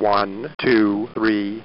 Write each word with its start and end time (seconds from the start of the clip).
One, 0.00 0.48
two, 0.58 1.10
three. 1.12 1.62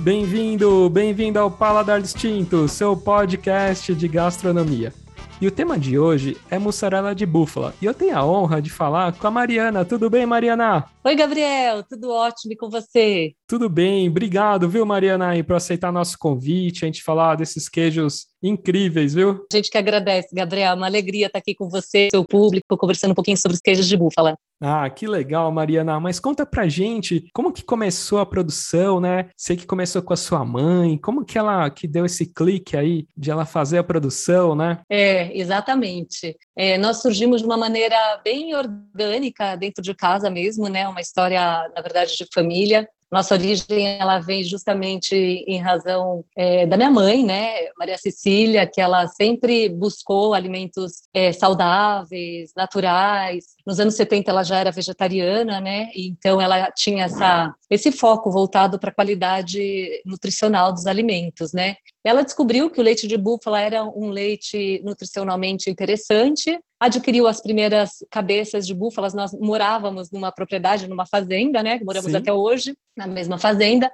Bem-vindo, 0.00 0.90
bem-vindo 0.90 1.38
ao 1.38 1.50
Paladar 1.50 2.02
Distinto, 2.02 2.68
seu 2.68 2.94
podcast 2.94 3.94
de 3.94 4.06
gastronomia. 4.06 4.92
E 5.40 5.46
o 5.46 5.50
tema 5.50 5.78
de 5.78 5.98
hoje 5.98 6.36
é 6.50 6.58
mussarela 6.58 7.14
de 7.14 7.24
búfala. 7.24 7.74
E 7.80 7.86
eu 7.86 7.94
tenho 7.94 8.14
a 8.14 8.22
honra 8.22 8.60
de 8.60 8.68
falar 8.68 9.14
com 9.14 9.26
a 9.26 9.30
Mariana. 9.30 9.86
Tudo 9.86 10.10
bem, 10.10 10.26
Mariana? 10.26 10.84
Oi, 11.02 11.16
Gabriel. 11.16 11.82
Tudo 11.82 12.10
ótimo 12.10 12.52
e 12.52 12.56
com 12.56 12.68
você? 12.68 13.32
Tudo 13.48 13.66
bem. 13.66 14.06
Obrigado, 14.06 14.68
viu, 14.68 14.84
Mariana, 14.84 15.30
por 15.42 15.56
aceitar 15.56 15.90
nosso 15.90 16.18
convite, 16.18 16.84
a 16.84 16.88
gente 16.88 17.02
falar 17.02 17.36
desses 17.36 17.70
queijos 17.70 18.26
incríveis, 18.42 19.14
viu? 19.14 19.46
A 19.50 19.56
gente 19.56 19.70
que 19.70 19.78
agradece, 19.78 20.28
Gabriel. 20.34 20.76
Uma 20.76 20.86
alegria 20.86 21.28
estar 21.28 21.38
aqui 21.38 21.54
com 21.54 21.70
você, 21.70 22.08
seu 22.10 22.22
público, 22.22 22.76
conversando 22.76 23.12
um 23.12 23.14
pouquinho 23.14 23.38
sobre 23.38 23.54
os 23.54 23.62
queijos 23.62 23.88
de 23.88 23.96
búfala. 23.96 24.36
Ah, 24.60 24.88
que 24.90 25.06
legal, 25.06 25.50
Mariana. 25.50 25.98
Mas 25.98 26.20
conta 26.20 26.44
pra 26.44 26.68
gente 26.68 27.26
como 27.32 27.52
que 27.52 27.64
começou 27.64 28.18
a 28.18 28.26
produção, 28.26 29.00
né? 29.00 29.30
Sei 29.36 29.56
que 29.56 29.66
começou 29.66 30.02
com 30.02 30.12
a 30.12 30.16
sua 30.16 30.44
mãe. 30.44 30.98
Como 30.98 31.24
que 31.24 31.38
ela 31.38 31.70
que 31.70 31.88
deu 31.88 32.04
esse 32.04 32.26
clique 32.26 32.76
aí 32.76 33.06
de 33.16 33.30
ela 33.30 33.46
fazer 33.46 33.78
a 33.78 33.84
produção, 33.84 34.54
né? 34.54 34.80
É, 34.90 35.36
exatamente. 35.36 36.36
É, 36.54 36.76
nós 36.76 37.00
surgimos 37.00 37.40
de 37.40 37.46
uma 37.46 37.56
maneira 37.56 37.96
bem 38.22 38.54
orgânica 38.54 39.56
dentro 39.56 39.82
de 39.82 39.94
casa 39.94 40.28
mesmo, 40.28 40.68
né? 40.68 40.86
Uma 40.86 41.00
história, 41.00 41.40
na 41.74 41.80
verdade, 41.80 42.16
de 42.16 42.26
família. 42.32 42.86
Nossa 43.10 43.34
origem 43.34 43.98
ela 43.98 44.20
vem 44.20 44.44
justamente 44.44 45.14
em 45.14 45.58
razão 45.58 46.24
é, 46.36 46.64
da 46.64 46.76
minha 46.76 46.90
mãe, 46.90 47.24
né, 47.24 47.68
Maria 47.78 47.98
Cecília, 47.98 48.66
que 48.66 48.80
ela 48.80 49.06
sempre 49.08 49.68
buscou 49.68 50.32
alimentos 50.32 51.02
é, 51.12 51.32
saudáveis, 51.32 52.52
naturais. 52.56 53.44
Nos 53.66 53.80
anos 53.80 53.94
70 53.94 54.30
ela 54.30 54.44
já 54.44 54.58
era 54.58 54.70
vegetariana, 54.70 55.60
né? 55.60 55.90
Então 55.94 56.40
ela 56.40 56.70
tinha 56.70 57.04
essa 57.04 57.54
esse 57.70 57.92
foco 57.92 58.30
voltado 58.30 58.78
para 58.78 58.90
a 58.90 58.94
qualidade 58.94 60.02
nutricional 60.04 60.72
dos 60.72 60.86
alimentos, 60.86 61.52
né? 61.52 61.76
Ela 62.02 62.22
descobriu 62.22 62.68
que 62.68 62.80
o 62.80 62.82
leite 62.82 63.06
de 63.06 63.16
búfala 63.16 63.60
era 63.60 63.84
um 63.84 64.10
leite 64.10 64.82
nutricionalmente 64.84 65.70
interessante, 65.70 66.58
adquiriu 66.80 67.28
as 67.28 67.40
primeiras 67.40 68.02
cabeças 68.10 68.66
de 68.66 68.74
búfalas. 68.74 69.14
Nós 69.14 69.32
morávamos 69.32 70.10
numa 70.10 70.32
propriedade, 70.32 70.88
numa 70.88 71.06
fazenda, 71.06 71.62
né? 71.62 71.78
Moramos 71.84 72.10
Sim. 72.10 72.16
até 72.16 72.32
hoje 72.32 72.74
na 72.96 73.06
mesma 73.06 73.38
fazenda. 73.38 73.90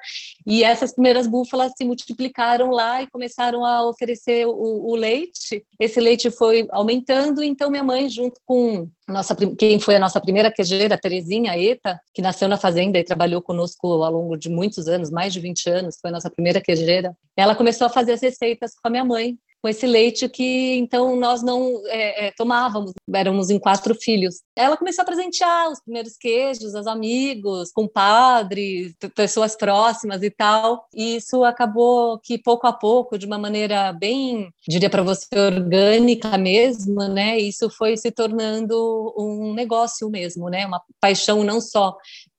E 0.47 0.65
essas 0.65 0.93
primeiras 0.95 1.27
búfalas 1.27 1.73
se 1.77 1.85
multiplicaram 1.85 2.71
lá 2.71 3.03
e 3.03 3.11
começaram 3.11 3.65
a 3.65 3.87
oferecer 3.87 4.47
o, 4.47 4.53
o 4.53 4.95
leite. 4.95 5.65
Esse 5.79 6.01
leite 6.01 6.31
foi 6.31 6.67
aumentando. 6.71 7.43
Então 7.43 7.71
minha 7.71 7.85
mãe, 7.85 8.09
junto 8.09 8.41
com 8.47 8.89
nossa, 9.09 9.37
quem 9.57 9.79
foi 9.79 9.97
a 9.97 10.01
nossa 10.01 10.21
primeira 10.21 10.51
queijeira, 10.51 10.99
Terezinha 10.99 11.57
Eta, 11.57 12.01
que 12.13 12.21
nasceu 12.21 12.49
na 12.49 12.57
fazenda 12.57 12.99
e 12.99 13.05
trabalhou 13.05 13.41
conosco 13.41 13.87
ao 14.03 14.13
longo 14.13 14.37
de 14.37 14.49
muitos 14.49 14.89
anos, 14.89 15.11
mais 15.11 15.33
de 15.33 15.41
20 15.41 15.71
anos, 15.71 15.99
foi 16.01 16.11
a 16.11 16.13
nossa 16.13 16.31
primeira 16.31 16.61
queijeira. 16.61 17.17
Ela 17.37 17.55
começou 17.55 17.87
a 17.87 17.91
fazer 17.91 18.13
as 18.13 18.21
receitas 18.21 18.75
com 18.75 18.89
a 18.89 18.91
minha 18.91 19.05
mãe, 19.05 19.39
com 19.67 19.71
esse 19.71 19.85
leite 19.85 20.29
que 20.29 20.77
então 20.77 21.17
nós 21.17 21.43
não 21.43 21.83
é, 21.87 22.29
é, 22.29 22.31
tomávamos, 22.37 22.93
éramos 23.13 23.51
em 23.51 23.59
quatro 23.59 23.97
filhos. 23.97 24.37
Ela 24.55 24.77
começou 24.77 25.03
a 25.03 25.05
presentear 25.05 25.73
os 25.73 25.81
primeiros 25.81 26.17
queijos 26.17 26.73
aos 26.73 26.87
amigos, 26.87 27.73
compadres, 27.73 28.95
pessoas 29.13 29.57
próximas 29.57 30.23
e 30.23 30.31
tal. 30.31 30.87
E 30.95 31.17
isso 31.17 31.43
acabou 31.43 32.21
que 32.21 32.39
pouco 32.39 32.69
a 32.69 32.73
pouco, 32.73 33.19
de 33.19 33.27
uma 33.27 33.39
maneira 33.39 33.93
bem, 33.93 34.51
diria 34.69 34.89
para 34.89 35.03
você, 35.03 35.27
orgânica 35.35 36.39
mesmo, 36.39 37.03
né? 37.09 37.37
Isso 37.37 37.69
foi 37.69 37.97
se 37.97 38.13
tornando 38.13 39.13
um 39.19 39.53
negócio 39.53 40.09
mesmo, 40.09 40.49
né? 40.49 40.65
Uma 40.65 40.81
paixão 41.01 41.43
não 41.43 41.61
só 41.61 41.97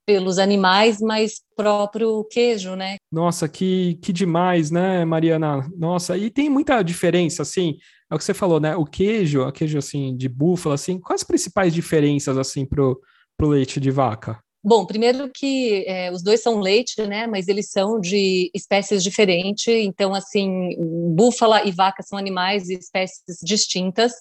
pelos 0.08 0.40
animais, 0.40 1.02
mas 1.02 1.42
próprio 1.54 2.24
queijo, 2.32 2.76
né? 2.76 2.96
Nossa, 3.12 3.50
que, 3.50 4.00
que 4.02 4.14
demais, 4.14 4.72
né, 4.72 5.04
Mariana? 5.04 5.70
Nossa, 5.78 6.18
e 6.18 6.30
tem 6.30 6.50
muita 6.50 6.82
diferença, 6.82 7.42
assim, 7.42 7.78
é 8.10 8.16
o 8.16 8.18
que 8.18 8.24
você 8.24 8.34
falou, 8.34 8.58
né? 8.58 8.74
O 8.78 8.86
queijo, 8.86 9.42
o 9.42 9.52
queijo, 9.52 9.78
assim, 9.78 10.16
de 10.16 10.30
búfala, 10.30 10.76
assim, 10.76 10.98
quais 10.98 11.22
as 11.22 11.28
principais 11.28 11.74
diferenças, 11.74 12.38
assim, 12.38 12.66
pro, 12.66 13.00
pro 13.38 13.50
leite 13.50 13.82
de 13.82 13.92
vaca? 13.92 14.40
Bom, 14.68 14.86
primeiro 14.86 15.32
que 15.34 15.86
é, 15.88 16.12
os 16.12 16.22
dois 16.22 16.44
são 16.44 16.60
leite, 16.60 17.02
né? 17.08 17.26
Mas 17.26 17.48
eles 17.48 17.72
são 17.72 18.02
de 18.02 18.52
espécies 18.54 19.02
diferentes. 19.02 19.66
Então, 19.66 20.14
assim, 20.14 20.76
búfala 21.16 21.64
e 21.66 21.72
vaca 21.72 22.04
são 22.04 22.20
animais 22.20 22.64
de 22.64 22.74
espécies 22.74 23.38
distintas. 23.42 24.12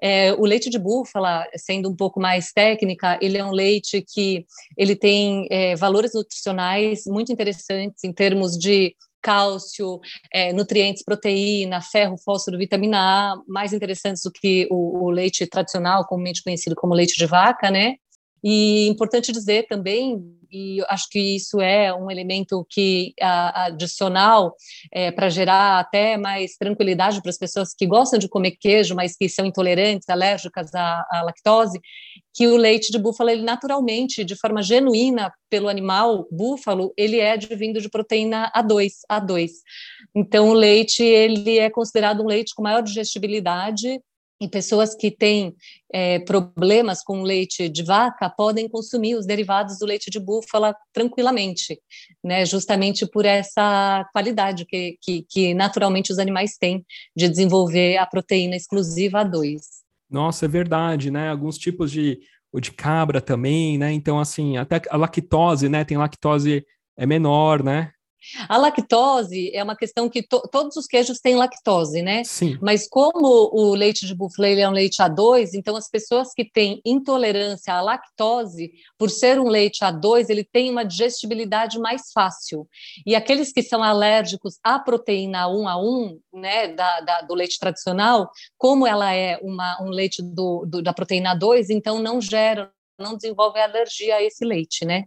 É, 0.00 0.32
o 0.34 0.44
leite 0.44 0.70
de 0.70 0.78
búfala, 0.78 1.44
sendo 1.56 1.90
um 1.90 1.96
pouco 1.96 2.20
mais 2.20 2.52
técnica, 2.52 3.18
ele 3.20 3.38
é 3.38 3.44
um 3.44 3.50
leite 3.50 4.04
que 4.14 4.46
ele 4.76 4.94
tem 4.94 5.48
é, 5.50 5.74
valores 5.74 6.12
nutricionais 6.14 7.02
muito 7.04 7.32
interessantes 7.32 8.04
em 8.04 8.12
termos 8.12 8.56
de 8.56 8.94
cálcio, 9.20 9.98
é, 10.32 10.52
nutrientes, 10.52 11.02
proteína, 11.02 11.80
ferro, 11.80 12.16
fósforo, 12.24 12.56
vitamina 12.56 12.98
A, 13.00 13.36
mais 13.48 13.72
interessantes 13.72 14.22
do 14.22 14.30
que 14.30 14.68
o, 14.70 15.06
o, 15.06 15.10
leite 15.10 15.44
tradicional, 15.44 16.06
comumente 16.06 16.40
conhecido 16.40 16.76
como 16.76 16.94
leite 16.94 17.16
de 17.18 17.26
vaca, 17.26 17.68
né? 17.68 17.96
E 18.42 18.86
importante 18.88 19.32
dizer 19.32 19.66
também, 19.66 20.22
e 20.50 20.82
acho 20.88 21.08
que 21.10 21.36
isso 21.36 21.60
é 21.60 21.92
um 21.92 22.10
elemento 22.10 22.66
que 22.70 23.14
adicional 23.20 24.54
é, 24.92 25.10
para 25.10 25.28
gerar 25.28 25.78
até 25.78 26.16
mais 26.16 26.56
tranquilidade 26.56 27.20
para 27.20 27.30
as 27.30 27.38
pessoas 27.38 27.74
que 27.74 27.86
gostam 27.86 28.18
de 28.18 28.28
comer 28.28 28.52
queijo, 28.52 28.94
mas 28.94 29.16
que 29.16 29.28
são 29.28 29.44
intolerantes, 29.44 30.08
alérgicas 30.08 30.74
à, 30.74 31.04
à 31.10 31.22
lactose, 31.22 31.78
que 32.34 32.46
o 32.46 32.56
leite 32.56 32.90
de 32.92 32.98
búfalo, 32.98 33.30
ele 33.30 33.42
naturalmente, 33.42 34.24
de 34.24 34.36
forma 34.36 34.62
genuína 34.62 35.32
pelo 35.50 35.68
animal 35.68 36.26
búfalo, 36.30 36.92
ele 36.96 37.18
é 37.18 37.32
advindo 37.32 37.80
de 37.80 37.90
proteína 37.90 38.50
A2, 38.56 38.92
A2. 39.10 39.50
Então, 40.14 40.48
o 40.50 40.52
leite, 40.52 41.02
ele 41.02 41.58
é 41.58 41.68
considerado 41.68 42.22
um 42.22 42.26
leite 42.26 42.54
com 42.54 42.62
maior 42.62 42.82
digestibilidade, 42.82 44.00
e 44.40 44.48
pessoas 44.48 44.94
que 44.94 45.10
têm 45.10 45.54
é, 45.92 46.20
problemas 46.20 47.02
com 47.02 47.22
leite 47.22 47.68
de 47.68 47.82
vaca 47.82 48.30
podem 48.30 48.68
consumir 48.68 49.16
os 49.16 49.26
derivados 49.26 49.78
do 49.78 49.86
leite 49.86 50.10
de 50.10 50.20
búfala 50.20 50.74
tranquilamente, 50.92 51.80
né? 52.22 52.44
Justamente 52.46 53.06
por 53.06 53.24
essa 53.24 54.08
qualidade 54.12 54.64
que, 54.64 54.96
que, 55.02 55.26
que 55.28 55.54
naturalmente 55.54 56.12
os 56.12 56.18
animais 56.18 56.56
têm 56.56 56.84
de 57.16 57.28
desenvolver 57.28 57.96
a 57.96 58.06
proteína 58.06 58.56
exclusiva 58.56 59.24
A2. 59.24 59.60
Nossa, 60.10 60.44
é 60.44 60.48
verdade, 60.48 61.10
né? 61.10 61.30
Alguns 61.30 61.58
tipos 61.58 61.90
de 61.90 62.18
de 62.60 62.72
cabra 62.72 63.20
também, 63.20 63.76
né? 63.76 63.92
Então, 63.92 64.18
assim, 64.18 64.56
até 64.56 64.80
a 64.90 64.96
lactose, 64.96 65.68
né? 65.68 65.84
Tem 65.84 65.98
lactose 65.98 66.64
é 66.96 67.06
menor, 67.06 67.62
né? 67.62 67.92
A 68.48 68.56
lactose 68.56 69.50
é 69.54 69.62
uma 69.62 69.76
questão 69.76 70.08
que 70.08 70.22
to, 70.22 70.42
todos 70.50 70.76
os 70.76 70.86
queijos 70.86 71.20
têm 71.20 71.36
lactose, 71.36 72.02
né? 72.02 72.24
Sim. 72.24 72.58
Mas 72.60 72.88
como 72.88 73.50
o 73.52 73.74
leite 73.74 74.06
de 74.06 74.14
búfalo 74.14 74.48
é 74.48 74.68
um 74.68 74.72
leite 74.72 75.02
A2, 75.02 75.50
então 75.54 75.76
as 75.76 75.88
pessoas 75.88 76.32
que 76.34 76.44
têm 76.44 76.80
intolerância 76.84 77.74
à 77.74 77.80
lactose, 77.80 78.72
por 78.98 79.10
ser 79.10 79.40
um 79.40 79.48
leite 79.48 79.80
A2, 79.80 80.26
ele 80.28 80.44
tem 80.44 80.70
uma 80.70 80.84
digestibilidade 80.84 81.78
mais 81.78 82.10
fácil. 82.12 82.68
E 83.06 83.14
aqueles 83.14 83.52
que 83.52 83.62
são 83.62 83.82
alérgicos 83.82 84.58
à 84.62 84.78
proteína 84.78 85.48
1 85.48 85.64
A1, 85.64 86.18
né, 86.34 86.68
da, 86.68 87.00
da 87.00 87.20
do 87.22 87.34
leite 87.34 87.58
tradicional, 87.58 88.30
como 88.56 88.86
ela 88.86 89.14
é 89.14 89.38
uma, 89.42 89.80
um 89.82 89.88
leite 89.88 90.22
do, 90.22 90.64
do, 90.66 90.82
da 90.82 90.92
proteína 90.92 91.34
2, 91.34 91.70
então 91.70 92.00
não 92.00 92.20
geram, 92.20 92.68
não 92.98 93.16
desenvolvem 93.16 93.62
alergia 93.62 94.16
a 94.16 94.22
esse 94.22 94.44
leite, 94.44 94.84
né? 94.84 95.04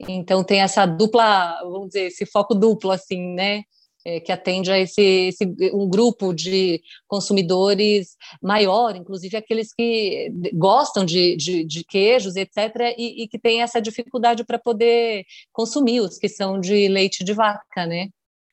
Então 0.00 0.42
tem 0.44 0.60
essa 0.60 0.86
dupla, 0.86 1.58
vamos 1.62 1.88
dizer, 1.88 2.06
esse 2.06 2.26
foco 2.26 2.54
duplo, 2.54 2.90
assim, 2.90 3.34
né? 3.34 3.62
É, 4.04 4.18
que 4.18 4.32
atende 4.32 4.68
a 4.68 4.76
esse, 4.80 5.28
esse, 5.28 5.44
um 5.72 5.88
grupo 5.88 6.34
de 6.34 6.82
consumidores 7.06 8.16
maior, 8.42 8.96
inclusive 8.96 9.36
aqueles 9.36 9.72
que 9.72 10.28
gostam 10.54 11.04
de, 11.04 11.36
de, 11.36 11.64
de 11.64 11.84
queijos, 11.84 12.34
etc., 12.34 12.96
e, 12.98 13.22
e, 13.22 13.28
que 13.28 13.38
têm 13.38 13.62
essa 13.62 13.80
dificuldade 13.80 14.44
para 14.44 14.58
poder 14.58 15.24
consumir 15.52 16.00
os 16.00 16.18
que 16.18 16.28
são 16.28 16.58
de 16.58 16.88
leite 16.88 17.22
de 17.22 17.32
vaca, 17.32 17.86
né? 17.86 18.08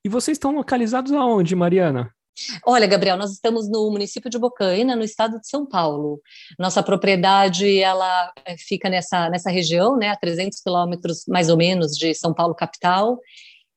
E 0.05 0.09
vocês 0.09 0.35
estão 0.35 0.53
localizados 0.53 1.11
aonde, 1.11 1.55
Mariana? 1.55 2.13
Olha, 2.65 2.87
Gabriel, 2.87 3.17
nós 3.17 3.31
estamos 3.31 3.69
no 3.69 3.89
município 3.91 4.29
de 4.29 4.37
Bocaina, 4.37 4.95
no 4.95 5.03
estado 5.03 5.39
de 5.39 5.47
São 5.47 5.65
Paulo. 5.65 6.21
Nossa 6.57 6.81
propriedade, 6.81 7.79
ela 7.79 8.33
eh, 8.45 8.55
fica 8.57 8.89
nessa, 8.89 9.29
nessa 9.29 9.49
região, 9.49 9.97
né, 9.97 10.09
a 10.09 10.15
300 10.15 10.59
quilômetros 10.61 11.25
mais 11.27 11.49
ou 11.49 11.57
menos 11.57 11.91
de 11.97 12.13
São 12.13 12.33
Paulo 12.33 12.55
capital, 12.55 13.19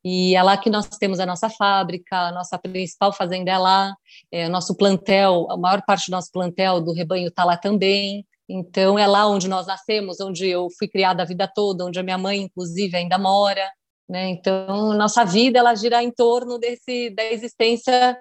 e 0.05 0.35
é 0.35 0.43
lá 0.43 0.57
que 0.57 0.69
nós 0.69 0.89
temos 0.89 1.21
a 1.21 1.27
nossa 1.27 1.49
fábrica, 1.49 2.17
a 2.17 2.33
nossa 2.33 2.59
principal 2.59 3.13
fazenda 3.13 3.53
é 3.53 3.59
lá, 3.59 3.95
é, 4.33 4.49
nosso 4.49 4.77
plantel, 4.77 5.47
a 5.49 5.57
maior 5.57 5.83
parte 5.87 6.11
do 6.11 6.13
nosso 6.13 6.31
plantel 6.33 6.81
do 6.81 6.93
rebanho 6.93 7.29
está 7.29 7.45
lá 7.45 7.57
também. 7.57 8.27
Então, 8.49 8.99
é 8.99 9.07
lá 9.07 9.29
onde 9.29 9.49
nós 9.49 9.67
nascemos, 9.67 10.21
onde 10.21 10.49
eu 10.49 10.69
fui 10.77 10.89
criada 10.89 11.23
a 11.23 11.27
vida 11.27 11.47
toda, 11.47 11.85
onde 11.85 12.01
a 12.01 12.03
minha 12.03 12.19
mãe, 12.19 12.43
inclusive, 12.43 12.97
ainda 12.97 13.17
mora. 13.17 13.65
Né? 14.09 14.31
Então, 14.31 14.93
nossa 14.95 15.25
vida 15.25 15.59
ela 15.59 15.75
gira 15.75 16.03
em 16.03 16.11
torno 16.11 16.59
desse 16.59 17.11
da 17.11 17.25
existência 17.25 18.19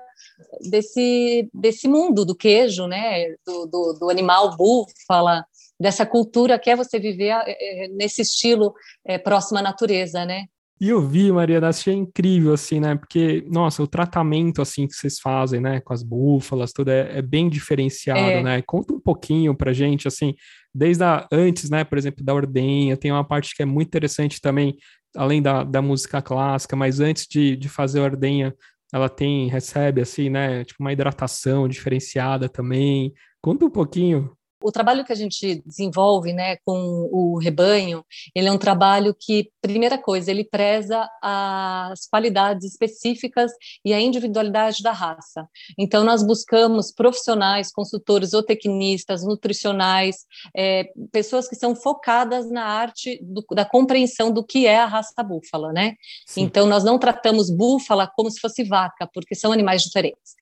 desse 0.69 1.49
desse 1.53 1.87
mundo 1.87 2.23
do 2.23 2.35
queijo, 2.35 2.87
né? 2.87 3.35
Do, 3.45 3.65
do, 3.65 3.93
do 3.99 4.09
animal 4.09 4.55
búfala, 4.55 5.43
dessa 5.79 6.05
cultura 6.05 6.59
que 6.59 6.69
é 6.69 6.75
você 6.75 6.99
viver 6.99 7.33
é, 7.45 7.87
nesse 7.89 8.21
estilo 8.21 8.73
é, 9.05 9.17
próximo 9.17 9.57
à 9.59 9.61
natureza, 9.61 10.23
né? 10.25 10.45
E 10.81 10.89
eu 10.89 10.99
vi, 10.99 11.31
Maria, 11.31 11.59
achei 11.59 11.93
incrível, 11.93 12.53
assim, 12.53 12.79
né? 12.79 12.95
Porque, 12.95 13.45
nossa, 13.47 13.83
o 13.83 13.87
tratamento, 13.87 14.63
assim, 14.63 14.87
que 14.87 14.95
vocês 14.95 15.19
fazem, 15.19 15.61
né? 15.61 15.79
Com 15.79 15.93
as 15.93 16.01
búfalas, 16.01 16.73
tudo 16.73 16.89
é, 16.89 17.19
é 17.19 17.21
bem 17.21 17.47
diferenciado, 17.49 18.19
é. 18.19 18.41
né? 18.41 18.63
Conta 18.63 18.91
um 18.91 18.99
pouquinho 18.99 19.55
pra 19.55 19.73
gente, 19.73 20.07
assim, 20.07 20.33
desde 20.73 21.03
a, 21.03 21.27
antes, 21.31 21.69
né? 21.69 21.83
Por 21.83 21.99
exemplo, 21.99 22.25
da 22.25 22.33
ordenha, 22.33 22.97
tem 22.97 23.11
uma 23.11 23.23
parte 23.23 23.55
que 23.55 23.61
é 23.61 23.65
muito 23.65 23.89
interessante 23.89 24.41
também, 24.41 24.75
além 25.15 25.41
da, 25.41 25.63
da 25.63 25.81
música 25.81 26.21
clássica, 26.21 26.75
mas 26.75 26.99
antes 26.99 27.27
de, 27.27 27.55
de 27.55 27.69
fazer 27.69 27.99
a 27.99 28.03
ordenha, 28.03 28.55
ela 28.93 29.09
tem, 29.09 29.47
recebe, 29.47 30.01
assim, 30.01 30.29
né? 30.29 30.63
Tipo, 30.65 30.83
uma 30.83 30.91
hidratação 30.91 31.67
diferenciada 31.67 32.49
também. 32.49 33.13
Conta 33.41 33.65
um 33.65 33.69
pouquinho. 33.69 34.35
O 34.61 34.71
trabalho 34.71 35.03
que 35.05 35.11
a 35.11 35.15
gente 35.15 35.61
desenvolve 35.65 36.33
né, 36.33 36.57
com 36.65 37.09
o 37.11 37.37
rebanho, 37.37 38.05
ele 38.35 38.47
é 38.47 38.51
um 38.51 38.57
trabalho 38.57 39.15
que, 39.17 39.51
primeira 39.61 39.97
coisa, 39.97 40.29
ele 40.29 40.43
preza 40.43 41.09
as 41.21 42.07
qualidades 42.07 42.65
específicas 42.65 43.51
e 43.83 43.93
a 43.93 43.99
individualidade 43.99 44.83
da 44.83 44.91
raça. 44.91 45.47
Então, 45.77 46.03
nós 46.03 46.23
buscamos 46.23 46.91
profissionais, 46.91 47.71
consultores, 47.71 48.31
tecnistas, 48.45 49.23
nutricionais, 49.23 50.25
é, 50.55 50.91
pessoas 51.11 51.47
que 51.47 51.55
são 51.55 51.75
focadas 51.75 52.49
na 52.49 52.65
arte 52.65 53.19
do, 53.21 53.45
da 53.53 53.65
compreensão 53.65 54.31
do 54.31 54.43
que 54.43 54.67
é 54.67 54.77
a 54.77 54.85
raça 54.85 55.23
búfala, 55.23 55.71
né? 55.71 55.95
Então, 56.35 56.65
nós 56.67 56.83
não 56.83 56.97
tratamos 56.97 57.49
búfala 57.49 58.11
como 58.15 58.29
se 58.29 58.39
fosse 58.39 58.63
vaca, 58.63 59.09
porque 59.13 59.35
são 59.35 59.51
animais 59.51 59.83
diferentes. 59.83 60.35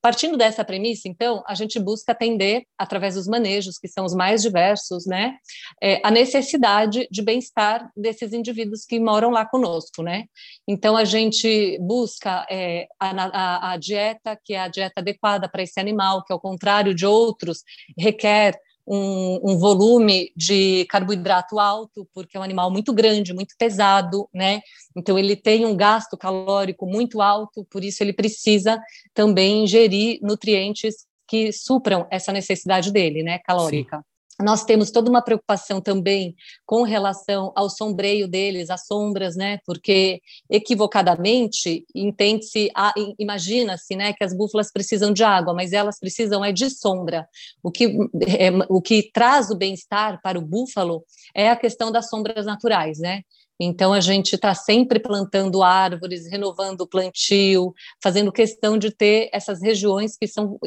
Partindo 0.00 0.36
dessa 0.36 0.64
premissa, 0.64 1.08
então, 1.08 1.44
a 1.46 1.54
gente 1.54 1.78
busca 1.78 2.10
atender, 2.10 2.64
através 2.76 3.14
dos 3.14 3.28
manejos, 3.28 3.61
que 3.78 3.88
são 3.88 4.04
os 4.04 4.14
mais 4.14 4.42
diversos, 4.42 5.06
né, 5.06 5.36
é, 5.82 6.00
a 6.04 6.10
necessidade 6.10 7.06
de 7.10 7.22
bem-estar 7.22 7.90
desses 7.96 8.32
indivíduos 8.32 8.84
que 8.84 8.98
moram 9.00 9.30
lá 9.30 9.46
conosco, 9.46 10.02
né. 10.02 10.24
Então, 10.66 10.96
a 10.96 11.04
gente 11.04 11.78
busca 11.80 12.46
é, 12.50 12.86
a, 12.98 13.10
a, 13.10 13.72
a 13.72 13.76
dieta, 13.76 14.38
que 14.44 14.54
é 14.54 14.60
a 14.60 14.68
dieta 14.68 15.00
adequada 15.00 15.48
para 15.48 15.62
esse 15.62 15.78
animal, 15.78 16.24
que, 16.24 16.32
ao 16.32 16.40
contrário 16.40 16.94
de 16.94 17.06
outros, 17.06 17.62
requer 17.98 18.58
um, 18.86 19.40
um, 19.44 19.58
volume 19.58 20.32
de 20.36 20.84
carboidrato 20.86 21.58
alto, 21.58 22.08
porque 22.12 22.36
é 22.36 22.40
um 22.40 22.42
animal 22.42 22.70
muito 22.70 22.92
grande, 22.92 23.32
muito 23.32 23.54
pesado, 23.56 24.28
né? 24.34 24.60
Então 24.96 25.18
ele 25.18 25.36
tem 25.36 25.64
um 25.64 25.76
gasto 25.76 26.16
calórico 26.16 26.86
muito 26.86 27.20
alto, 27.20 27.64
por 27.70 27.84
isso 27.84 28.02
ele 28.02 28.12
precisa 28.12 28.80
também 29.14 29.64
ingerir 29.64 30.18
nutrientes 30.20 31.06
que 31.32 31.50
supram 31.50 32.06
essa 32.10 32.30
necessidade 32.30 32.92
dele, 32.92 33.22
né, 33.22 33.38
calórica. 33.38 33.96
Sim. 33.96 34.44
Nós 34.44 34.64
temos 34.64 34.90
toda 34.90 35.08
uma 35.08 35.22
preocupação 35.22 35.80
também 35.80 36.34
com 36.66 36.82
relação 36.82 37.52
ao 37.56 37.70
sombreio 37.70 38.28
deles, 38.28 38.68
as 38.68 38.86
sombras, 38.86 39.34
né? 39.34 39.58
Porque 39.64 40.20
equivocadamente 40.50 41.86
entende-se, 41.94 42.70
imagina-se, 43.18 43.96
né, 43.96 44.12
que 44.12 44.24
as 44.24 44.36
búfalas 44.36 44.70
precisam 44.70 45.10
de 45.12 45.22
água, 45.22 45.54
mas 45.54 45.72
elas 45.72 45.98
precisam 45.98 46.44
é 46.44 46.52
de 46.52 46.68
sombra. 46.68 47.26
O 47.62 47.70
que 47.70 47.96
é, 48.38 48.50
o 48.68 48.82
que 48.82 49.10
traz 49.10 49.50
o 49.50 49.56
bem-estar 49.56 50.20
para 50.22 50.38
o 50.38 50.42
búfalo 50.42 51.02
é 51.34 51.48
a 51.48 51.56
questão 51.56 51.90
das 51.90 52.10
sombras 52.10 52.44
naturais, 52.44 52.98
né? 52.98 53.22
Então, 53.64 53.92
a 53.92 54.00
gente 54.00 54.34
está 54.34 54.54
sempre 54.54 54.98
plantando 54.98 55.62
árvores, 55.62 56.28
renovando 56.28 56.80
o 56.80 56.86
plantio, 56.86 57.72
fazendo 58.02 58.32
questão 58.32 58.76
de 58.76 58.90
ter 58.90 59.30
essas 59.32 59.62
regiões 59.62 60.16
que, 60.16 60.26
são, 60.26 60.58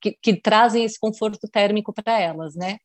que, 0.00 0.16
que 0.22 0.40
trazem 0.40 0.84
esse 0.84 0.98
conforto 0.98 1.48
térmico 1.48 1.92
para 1.92 2.20
elas, 2.20 2.54
né? 2.54 2.78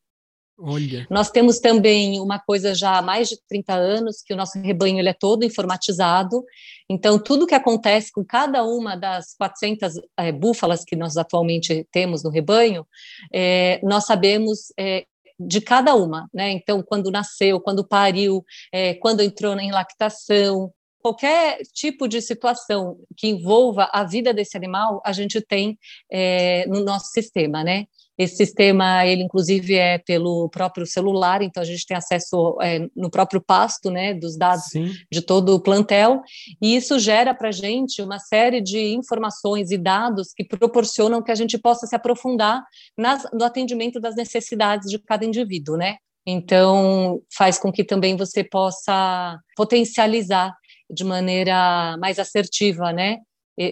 Olha. 0.64 1.08
Nós 1.10 1.32
temos 1.32 1.60
também 1.60 2.20
uma 2.20 2.40
coisa 2.40 2.76
já 2.76 2.98
há 2.98 3.02
mais 3.02 3.30
de 3.30 3.38
30 3.48 3.74
anos, 3.74 4.22
que 4.22 4.34
o 4.34 4.38
nosso 4.38 4.60
rebanho 4.60 5.00
ele 5.00 5.10
é 5.10 5.14
todo 5.14 5.44
informatizado, 5.44 6.44
então 6.88 7.18
tudo 7.18 7.48
que 7.48 7.56
acontece 7.56 8.12
com 8.12 8.24
cada 8.24 8.64
uma 8.64 8.96
das 8.96 9.34
400 9.36 9.94
é, 10.18 10.32
búfalas 10.32 10.84
que 10.84 10.96
nós 10.96 11.18
atualmente 11.18 11.88
temos 11.92 12.24
no 12.24 12.30
rebanho, 12.30 12.86
é, 13.34 13.80
nós 13.84 14.06
sabemos 14.06 14.72
é, 14.80 15.06
de 15.48 15.62
cada 15.62 15.96
uma, 15.96 16.28
né? 16.34 16.52
Então, 16.52 16.84
quando 16.84 17.12
nasceu, 17.12 17.60
quando 17.60 17.88
pariu, 17.88 18.44
é, 18.72 18.94
quando 18.96 19.22
entrou 19.22 19.58
em 19.60 19.72
lactação, 19.72 20.72
qualquer 21.02 21.60
tipo 21.74 22.08
de 22.08 22.22
situação 22.22 22.98
que 23.18 23.28
envolva 23.28 23.90
a 23.92 24.04
vida 24.04 24.34
desse 24.34 24.56
animal, 24.56 25.02
a 25.04 25.12
gente 25.12 25.42
tem 25.42 25.78
é, 26.12 26.66
no 26.68 26.84
nosso 26.84 27.08
sistema, 27.12 27.64
né? 27.64 27.86
Esse 28.22 28.36
sistema, 28.36 29.04
ele 29.04 29.24
inclusive 29.24 29.76
é 29.76 29.98
pelo 29.98 30.48
próprio 30.50 30.86
celular, 30.86 31.42
então 31.42 31.64
a 31.64 31.66
gente 31.66 31.86
tem 31.88 31.98
acesso 31.98 32.56
é, 32.62 32.88
no 32.96 33.10
próprio 33.10 33.42
pasto, 33.42 33.90
né, 33.90 34.14
dos 34.14 34.38
dados 34.38 34.66
Sim. 34.66 34.92
de 35.12 35.22
todo 35.22 35.56
o 35.56 35.60
plantel, 35.60 36.22
e 36.62 36.76
isso 36.76 37.00
gera 37.00 37.34
para 37.34 37.50
a 37.50 37.52
gente 37.52 38.00
uma 38.00 38.20
série 38.20 38.62
de 38.62 38.94
informações 38.94 39.72
e 39.72 39.78
dados 39.78 40.34
que 40.36 40.44
proporcionam 40.44 41.24
que 41.24 41.32
a 41.32 41.36
gente 41.36 41.58
possa 41.58 41.88
se 41.88 41.96
aprofundar 41.96 42.64
nas, 42.96 43.26
no 43.34 43.44
atendimento 43.44 44.00
das 44.00 44.16
necessidades 44.16 44.88
de 44.88 45.00
cada 45.00 45.26
indivíduo, 45.26 45.76
né? 45.76 45.98
Então, 46.24 47.20
faz 47.36 47.58
com 47.58 47.72
que 47.72 47.84
também 47.84 48.16
você 48.16 48.44
possa 48.44 49.40
potencializar 49.56 50.56
de 50.88 51.04
maneira 51.04 51.98
mais 52.00 52.20
assertiva, 52.20 52.94
né? 52.94 53.18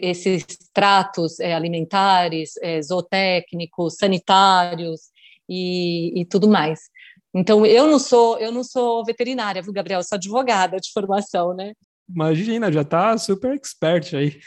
Esses 0.02 0.46
tratos 0.74 1.40
é, 1.40 1.54
alimentares, 1.54 2.52
é, 2.62 2.82
zootécnicos, 2.82 3.96
sanitários 3.96 5.02
e, 5.48 6.22
e, 6.22 6.26
tudo 6.26 6.48
mais. 6.48 6.80
Então 7.34 7.66
eu 7.66 7.88
não 7.88 8.00
sou 8.00 8.38
eu 8.40 8.52
não 8.52 8.64
sou 8.64 9.04
veterinária, 9.06 9.62
viu, 9.62 9.74
Gabriel? 9.74 10.00
Eu 10.00 10.04
sou 10.04 10.16
advogada 10.16 10.78
de 10.78 10.92
formação, 10.92 11.54
né? 11.54 11.74
Imagina, 12.10 12.72
já 12.72 12.84
tá 12.84 13.16
super 13.18 13.54
expert 13.54 14.16
aí. 14.16 14.40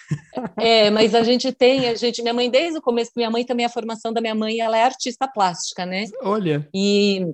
É, 0.58 0.90
mas 0.90 1.14
a 1.14 1.22
gente 1.22 1.52
tem, 1.52 1.88
a 1.88 1.94
gente, 1.94 2.20
minha 2.20 2.34
mãe 2.34 2.50
desde 2.50 2.78
o 2.78 2.82
começo, 2.82 3.12
minha 3.14 3.30
mãe 3.30 3.44
também 3.44 3.64
a 3.64 3.68
formação 3.68 4.12
da 4.12 4.20
minha 4.20 4.34
mãe, 4.34 4.58
ela 4.58 4.76
é 4.76 4.82
artista 4.82 5.28
plástica, 5.28 5.86
né? 5.86 6.06
Olha. 6.22 6.68
E 6.74 7.24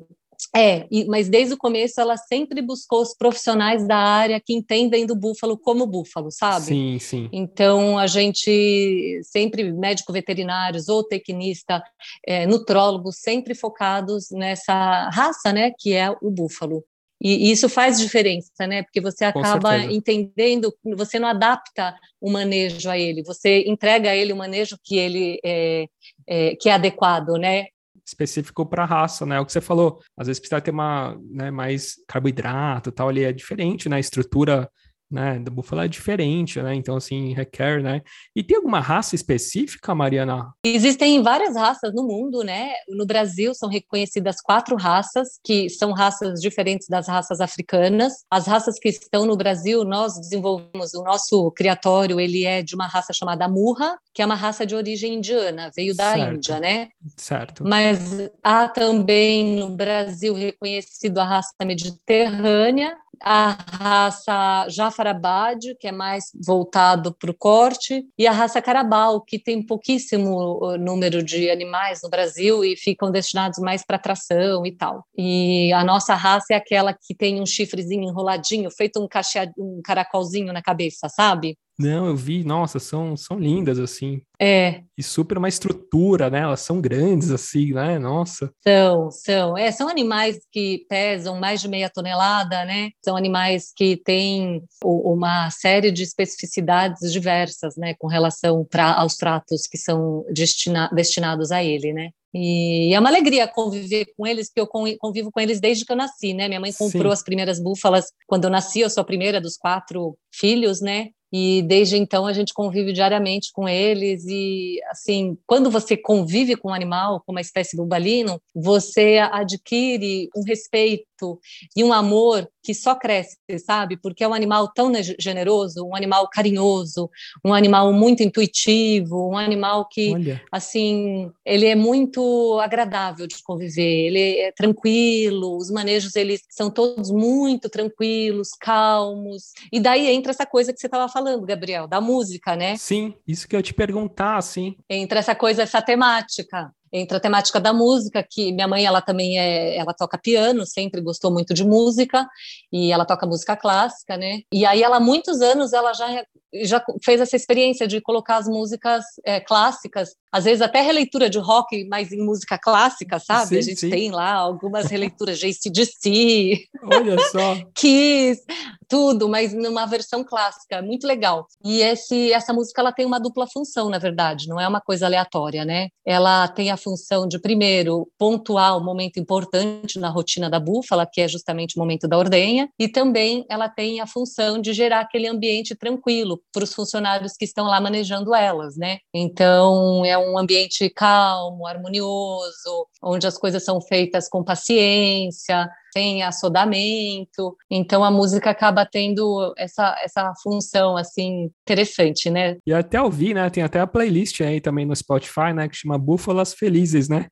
é, 0.54 0.86
mas 1.06 1.28
desde 1.28 1.54
o 1.54 1.58
começo 1.58 2.00
ela 2.00 2.16
sempre 2.16 2.62
buscou 2.62 3.02
os 3.02 3.14
profissionais 3.14 3.86
da 3.86 3.96
área 3.96 4.40
que 4.40 4.54
entendem 4.54 5.04
do 5.04 5.16
búfalo 5.16 5.58
como 5.58 5.86
búfalo, 5.86 6.30
sabe? 6.30 6.66
Sim, 6.66 6.98
sim. 6.98 7.28
Então 7.32 7.98
a 7.98 8.06
gente 8.06 9.20
sempre 9.24 9.72
médico 9.72 10.12
veterinário, 10.12 10.80
zootecnista, 10.80 11.82
é, 12.26 12.46
nutrólogo, 12.46 13.12
sempre 13.12 13.54
focados 13.54 14.30
nessa 14.30 15.08
raça, 15.10 15.52
né, 15.52 15.72
que 15.78 15.92
é 15.92 16.10
o 16.22 16.30
búfalo. 16.30 16.84
E, 17.20 17.50
isso 17.50 17.68
faz 17.68 17.98
diferença, 17.98 18.66
né? 18.66 18.84
Porque 18.84 19.00
você 19.00 19.24
acaba 19.24 19.76
entendendo, 19.76 20.72
você 20.96 21.18
não 21.18 21.28
adapta 21.28 21.96
o 22.20 22.30
manejo 22.30 22.88
a 22.88 22.96
ele, 22.96 23.24
você 23.24 23.64
entrega 23.66 24.10
a 24.10 24.16
ele 24.16 24.32
o 24.32 24.36
manejo 24.36 24.78
que 24.82 24.96
ele 24.96 25.40
é, 25.44 25.86
é, 26.26 26.56
que 26.56 26.68
é 26.68 26.72
adequado, 26.72 27.30
né? 27.32 27.66
Específico 28.08 28.64
para 28.66 28.84
raça, 28.84 29.26
né? 29.26 29.38
O 29.38 29.44
que 29.44 29.52
você 29.52 29.60
falou, 29.60 30.00
às 30.16 30.26
vezes 30.26 30.40
precisa 30.40 30.60
ter 30.60 30.70
uma, 30.70 31.16
né, 31.30 31.50
mais 31.50 31.96
carboidrato, 32.08 32.90
tal, 32.90 33.08
ali 33.08 33.22
é 33.22 33.32
diferente, 33.32 33.88
né? 33.88 33.96
A 33.96 34.00
estrutura 34.00 34.68
né, 35.10 35.38
do 35.38 35.50
búfalo 35.50 35.82
é 35.82 35.88
diferente, 35.88 36.60
né? 36.60 36.74
Então, 36.74 36.96
assim, 36.96 37.32
requer, 37.32 37.82
né? 37.82 38.02
E 38.36 38.42
tem 38.42 38.56
alguma 38.56 38.80
raça 38.80 39.14
específica, 39.14 39.94
Mariana? 39.94 40.52
Existem 40.64 41.22
várias 41.22 41.56
raças 41.56 41.94
no 41.94 42.06
mundo, 42.06 42.42
né? 42.42 42.72
No 42.88 43.06
Brasil 43.06 43.54
são 43.54 43.68
reconhecidas 43.68 44.36
quatro 44.40 44.76
raças, 44.76 45.38
que 45.42 45.68
são 45.70 45.92
raças 45.92 46.40
diferentes 46.40 46.88
das 46.88 47.08
raças 47.08 47.40
africanas. 47.40 48.12
As 48.30 48.46
raças 48.46 48.78
que 48.78 48.88
estão 48.88 49.24
no 49.24 49.36
Brasil, 49.36 49.84
nós 49.84 50.18
desenvolvemos, 50.18 50.94
o 50.94 51.02
nosso 51.02 51.50
criatório, 51.52 52.20
ele 52.20 52.44
é 52.44 52.62
de 52.62 52.74
uma 52.74 52.86
raça 52.86 53.12
chamada 53.12 53.48
Murra, 53.48 53.98
que 54.12 54.22
é 54.22 54.26
uma 54.26 54.34
raça 54.34 54.66
de 54.66 54.74
origem 54.74 55.14
indiana, 55.14 55.70
veio 55.74 55.94
da 55.94 56.12
certo. 56.12 56.34
Índia, 56.34 56.60
né? 56.60 56.88
Certo. 57.16 57.64
Mas 57.66 57.98
há 58.42 58.68
também 58.68 59.56
no 59.58 59.70
Brasil 59.70 60.34
reconhecido 60.34 61.18
a 61.18 61.24
raça 61.24 61.54
mediterrânea, 61.64 62.96
a 63.20 63.56
raça 63.70 64.66
Jafarabad, 64.68 65.74
que 65.78 65.88
é 65.88 65.92
mais 65.92 66.30
voltado 66.34 67.14
para 67.14 67.30
o 67.30 67.34
corte, 67.34 68.06
e 68.16 68.26
a 68.26 68.32
raça 68.32 68.60
Carabal, 68.62 69.20
que 69.20 69.38
tem 69.38 69.64
pouquíssimo 69.64 70.58
uh, 70.64 70.78
número 70.78 71.22
de 71.22 71.50
animais 71.50 72.00
no 72.02 72.10
Brasil 72.10 72.64
e 72.64 72.76
ficam 72.76 73.10
destinados 73.10 73.58
mais 73.58 73.84
para 73.84 73.98
tração 73.98 74.64
e 74.64 74.72
tal. 74.72 75.04
E 75.16 75.72
a 75.72 75.84
nossa 75.84 76.14
raça 76.14 76.54
é 76.54 76.56
aquela 76.56 76.92
que 76.92 77.14
tem 77.14 77.40
um 77.40 77.46
chifrezinho 77.46 78.08
enroladinho, 78.08 78.70
feito 78.70 79.02
um, 79.02 79.08
cacheado, 79.08 79.52
um 79.58 79.80
caracolzinho 79.82 80.52
na 80.52 80.62
cabeça, 80.62 81.08
sabe? 81.08 81.56
Não, 81.78 82.06
eu 82.06 82.16
vi, 82.16 82.42
nossa, 82.42 82.80
são, 82.80 83.16
são 83.16 83.38
lindas, 83.38 83.78
assim. 83.78 84.20
É. 84.40 84.82
E 84.96 85.02
super 85.02 85.38
uma 85.38 85.48
estrutura, 85.48 86.28
né? 86.28 86.40
Elas 86.40 86.60
são 86.60 86.80
grandes, 86.80 87.30
assim, 87.30 87.72
né? 87.72 87.98
Nossa. 87.98 88.50
São, 88.66 89.10
são. 89.10 89.56
É, 89.56 89.70
são 89.70 89.88
animais 89.88 90.38
que 90.50 90.84
pesam 90.88 91.38
mais 91.38 91.60
de 91.60 91.68
meia 91.68 91.88
tonelada, 91.88 92.64
né? 92.64 92.90
São 93.04 93.16
animais 93.16 93.72
que 93.76 93.96
têm 93.96 94.62
uma 94.82 95.50
série 95.50 95.92
de 95.92 96.02
especificidades 96.02 97.12
diversas, 97.12 97.76
né? 97.76 97.94
Com 97.98 98.08
relação 98.08 98.64
pra, 98.64 98.94
aos 98.94 99.16
tratos 99.16 99.68
que 99.68 99.78
são 99.78 100.24
destina, 100.32 100.90
destinados 100.92 101.52
a 101.52 101.62
ele, 101.62 101.92
né? 101.92 102.10
E 102.34 102.92
é 102.92 103.00
uma 103.00 103.08
alegria 103.08 103.48
conviver 103.48 104.06
com 104.16 104.26
eles, 104.26 104.48
porque 104.48 104.60
eu 104.60 104.96
convivo 104.98 105.32
com 105.32 105.40
eles 105.40 105.60
desde 105.60 105.84
que 105.84 105.92
eu 105.92 105.96
nasci, 105.96 106.34
né? 106.34 106.46
Minha 106.46 106.60
mãe 106.60 106.72
comprou 106.72 107.10
Sim. 107.10 107.14
as 107.14 107.22
primeiras 107.22 107.58
búfalas 107.58 108.12
quando 108.26 108.44
eu 108.44 108.50
nasci, 108.50 108.80
eu 108.80 108.90
sou 108.90 109.00
a 109.00 109.04
primeira 109.04 109.40
dos 109.40 109.56
quatro 109.56 110.16
filhos, 110.32 110.80
né? 110.80 111.10
e 111.32 111.62
desde 111.62 111.96
então 111.96 112.26
a 112.26 112.32
gente 112.32 112.54
convive 112.54 112.92
diariamente 112.92 113.52
com 113.52 113.68
eles 113.68 114.24
e 114.26 114.80
assim 114.90 115.36
quando 115.46 115.70
você 115.70 115.96
convive 115.96 116.56
com 116.56 116.70
um 116.70 116.74
animal 116.74 117.22
como 117.26 117.38
a 117.38 117.42
espécie 117.42 117.76
bubalino 117.76 118.40
você 118.54 119.18
adquire 119.18 120.28
um 120.34 120.42
respeito 120.42 121.38
e 121.76 121.84
um 121.84 121.92
amor 121.92 122.48
que 122.62 122.72
só 122.72 122.94
cresce 122.94 123.36
sabe 123.64 123.98
porque 123.98 124.24
é 124.24 124.28
um 124.28 124.32
animal 124.32 124.72
tão 124.72 124.90
generoso 125.18 125.84
um 125.84 125.94
animal 125.94 126.28
carinhoso 126.30 127.10
um 127.44 127.52
animal 127.52 127.92
muito 127.92 128.22
intuitivo 128.22 129.28
um 129.28 129.36
animal 129.36 129.86
que 129.86 130.14
Olha. 130.14 130.42
assim 130.50 131.30
ele 131.44 131.66
é 131.66 131.74
muito 131.74 132.58
agradável 132.60 133.26
de 133.26 133.42
conviver 133.42 134.06
ele 134.06 134.38
é 134.38 134.52
tranquilo 134.52 135.56
os 135.56 135.70
manejos 135.70 136.16
eles 136.16 136.40
são 136.48 136.70
todos 136.70 137.10
muito 137.10 137.68
tranquilos 137.68 138.50
calmos 138.58 139.52
e 139.70 139.78
daí 139.78 140.06
entra 140.08 140.27
essa 140.30 140.46
coisa 140.46 140.72
que 140.72 140.80
você 140.80 140.86
estava 140.86 141.08
falando, 141.08 141.46
Gabriel, 141.46 141.86
da 141.86 142.00
música, 142.00 142.56
né? 142.56 142.76
Sim, 142.76 143.14
isso 143.26 143.48
que 143.48 143.56
eu 143.56 143.62
te 143.62 143.74
perguntar, 143.74 144.36
assim. 144.36 144.76
Entra 144.88 145.18
essa 145.18 145.34
coisa, 145.34 145.62
essa 145.62 145.82
temática 145.82 146.72
entra 146.92 147.18
a 147.18 147.20
temática 147.20 147.60
da 147.60 147.72
música, 147.72 148.26
que 148.28 148.52
minha 148.52 148.66
mãe 148.66 148.84
ela 148.84 149.00
também 149.00 149.38
é, 149.38 149.76
ela 149.76 149.92
toca 149.92 150.18
piano, 150.18 150.66
sempre 150.66 151.00
gostou 151.00 151.30
muito 151.30 151.52
de 151.52 151.64
música 151.64 152.26
e 152.72 152.92
ela 152.92 153.04
toca 153.04 153.26
música 153.26 153.56
clássica, 153.56 154.16
né? 154.16 154.40
E 154.52 154.64
aí 154.64 154.82
ela 154.82 154.96
há 154.96 155.00
muitos 155.00 155.40
anos 155.40 155.72
ela 155.72 155.92
já 155.92 156.24
já 156.62 156.82
fez 157.04 157.20
essa 157.20 157.36
experiência 157.36 157.86
de 157.86 158.00
colocar 158.00 158.38
as 158.38 158.48
músicas 158.48 159.04
é, 159.22 159.38
clássicas, 159.38 160.14
às 160.32 160.44
vezes 160.44 160.62
até 160.62 160.80
releitura 160.80 161.28
de 161.28 161.38
rock, 161.38 161.86
mas 161.88 162.10
em 162.10 162.24
música 162.24 162.58
clássica, 162.58 163.18
sabe? 163.18 163.48
Sim, 163.48 163.58
a 163.58 163.60
gente 163.60 163.80
sim. 163.80 163.90
tem 163.90 164.10
lá 164.10 164.32
algumas 164.32 164.86
releituras 164.86 165.38
de 165.38 165.46
ACDC, 165.46 166.64
Olha 166.84 167.18
só. 167.30 167.56
Kiss, 167.76 168.42
tudo, 168.88 169.28
mas 169.28 169.52
numa 169.52 169.86
versão 169.86 170.24
clássica, 170.24 170.80
muito 170.82 171.06
legal. 171.06 171.46
E 171.64 171.82
esse, 171.82 172.32
essa 172.32 172.52
música 172.52 172.80
ela 172.80 172.92
tem 172.92 173.04
uma 173.04 173.20
dupla 173.20 173.46
função, 173.46 173.88
na 173.90 173.98
verdade, 173.98 174.48
não 174.48 174.58
é 174.58 174.66
uma 174.66 174.80
coisa 174.80 175.06
aleatória, 175.06 175.64
né? 175.64 175.88
Ela 176.04 176.48
tem 176.48 176.70
a 176.70 176.76
função 176.76 177.28
de, 177.28 177.38
primeiro, 177.38 178.08
pontuar 178.18 178.76
um 178.76 178.84
momento 178.84 179.18
importante 179.18 179.98
na 179.98 180.08
rotina 180.08 180.48
da 180.48 180.58
búfala, 180.58 181.06
que 181.06 181.20
é 181.20 181.28
justamente 181.28 181.76
o 181.76 181.78
momento 181.78 182.08
da 182.08 182.16
ordenha, 182.16 182.68
e 182.78 182.88
também 182.88 183.44
ela 183.48 183.68
tem 183.68 184.00
a 184.00 184.06
função 184.06 184.60
de 184.60 184.72
gerar 184.72 185.00
aquele 185.00 185.28
ambiente 185.28 185.74
tranquilo 185.74 186.40
para 186.52 186.64
os 186.64 186.72
funcionários 186.72 187.34
que 187.34 187.44
estão 187.44 187.66
lá 187.66 187.80
manejando 187.80 188.34
elas, 188.34 188.76
né? 188.76 188.98
Então, 189.12 190.04
é 190.04 190.16
um 190.16 190.38
ambiente 190.38 190.88
calmo, 190.90 191.66
harmonioso, 191.66 192.86
onde 193.02 193.26
as 193.26 193.36
coisas 193.36 193.64
são 193.64 193.80
feitas 193.80 194.28
com 194.28 194.42
paciência, 194.42 195.68
sem 195.98 196.22
assodamento. 196.22 197.56
Então 197.68 198.04
a 198.04 198.10
música 198.10 198.50
acaba 198.50 198.86
tendo 198.86 199.52
essa, 199.58 199.98
essa 200.02 200.32
função 200.42 200.96
assim 200.96 201.50
interessante, 201.62 202.30
né? 202.30 202.56
E 202.64 202.72
até 202.72 203.02
ouvi, 203.02 203.34
né? 203.34 203.50
Tem 203.50 203.64
até 203.64 203.80
a 203.80 203.86
playlist 203.86 204.40
aí 204.40 204.60
também 204.60 204.86
no 204.86 204.94
Spotify, 204.94 205.52
né, 205.54 205.68
que 205.68 205.76
chama 205.76 205.98
Búfalas 205.98 206.54
Felizes, 206.54 207.08
né? 207.08 207.26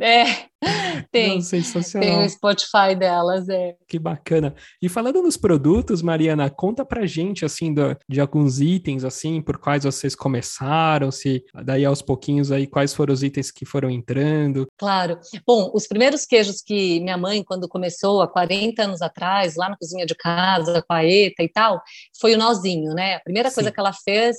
É, 0.00 0.24
tem. 1.10 1.34
Não, 1.34 1.40
sensacional. 1.40 2.08
Tem 2.08 2.24
o 2.24 2.28
Spotify 2.28 2.94
delas, 2.96 3.48
é. 3.48 3.76
Que 3.88 3.98
bacana. 3.98 4.54
E 4.80 4.88
falando 4.88 5.22
nos 5.22 5.36
produtos, 5.36 6.02
Mariana, 6.02 6.48
conta 6.48 6.84
pra 6.84 7.06
gente, 7.06 7.44
assim, 7.44 7.72
do, 7.74 7.96
de 8.08 8.20
alguns 8.20 8.60
itens, 8.60 9.04
assim, 9.04 9.42
por 9.42 9.58
quais 9.58 9.84
vocês 9.84 10.14
começaram, 10.14 11.10
se 11.10 11.44
daí 11.64 11.84
aos 11.84 12.02
pouquinhos 12.02 12.52
aí, 12.52 12.66
quais 12.66 12.94
foram 12.94 13.12
os 13.12 13.22
itens 13.22 13.50
que 13.50 13.64
foram 13.64 13.90
entrando. 13.90 14.66
Claro. 14.78 15.18
Bom, 15.46 15.70
os 15.74 15.86
primeiros 15.86 16.24
queijos 16.24 16.62
que 16.62 17.00
minha 17.00 17.18
mãe, 17.18 17.42
quando 17.42 17.68
começou, 17.68 18.22
há 18.22 18.28
40 18.28 18.82
anos 18.82 19.02
atrás, 19.02 19.56
lá 19.56 19.68
na 19.68 19.76
cozinha 19.76 20.06
de 20.06 20.14
casa, 20.14 20.82
com 20.86 20.94
a 20.94 21.04
ETA 21.04 21.42
e 21.42 21.48
tal, 21.48 21.82
foi 22.20 22.34
o 22.34 22.38
nozinho, 22.38 22.94
né? 22.94 23.16
A 23.16 23.20
primeira 23.20 23.48
Sim. 23.48 23.56
coisa 23.56 23.72
que 23.72 23.80
ela 23.80 23.92
fez 23.92 24.38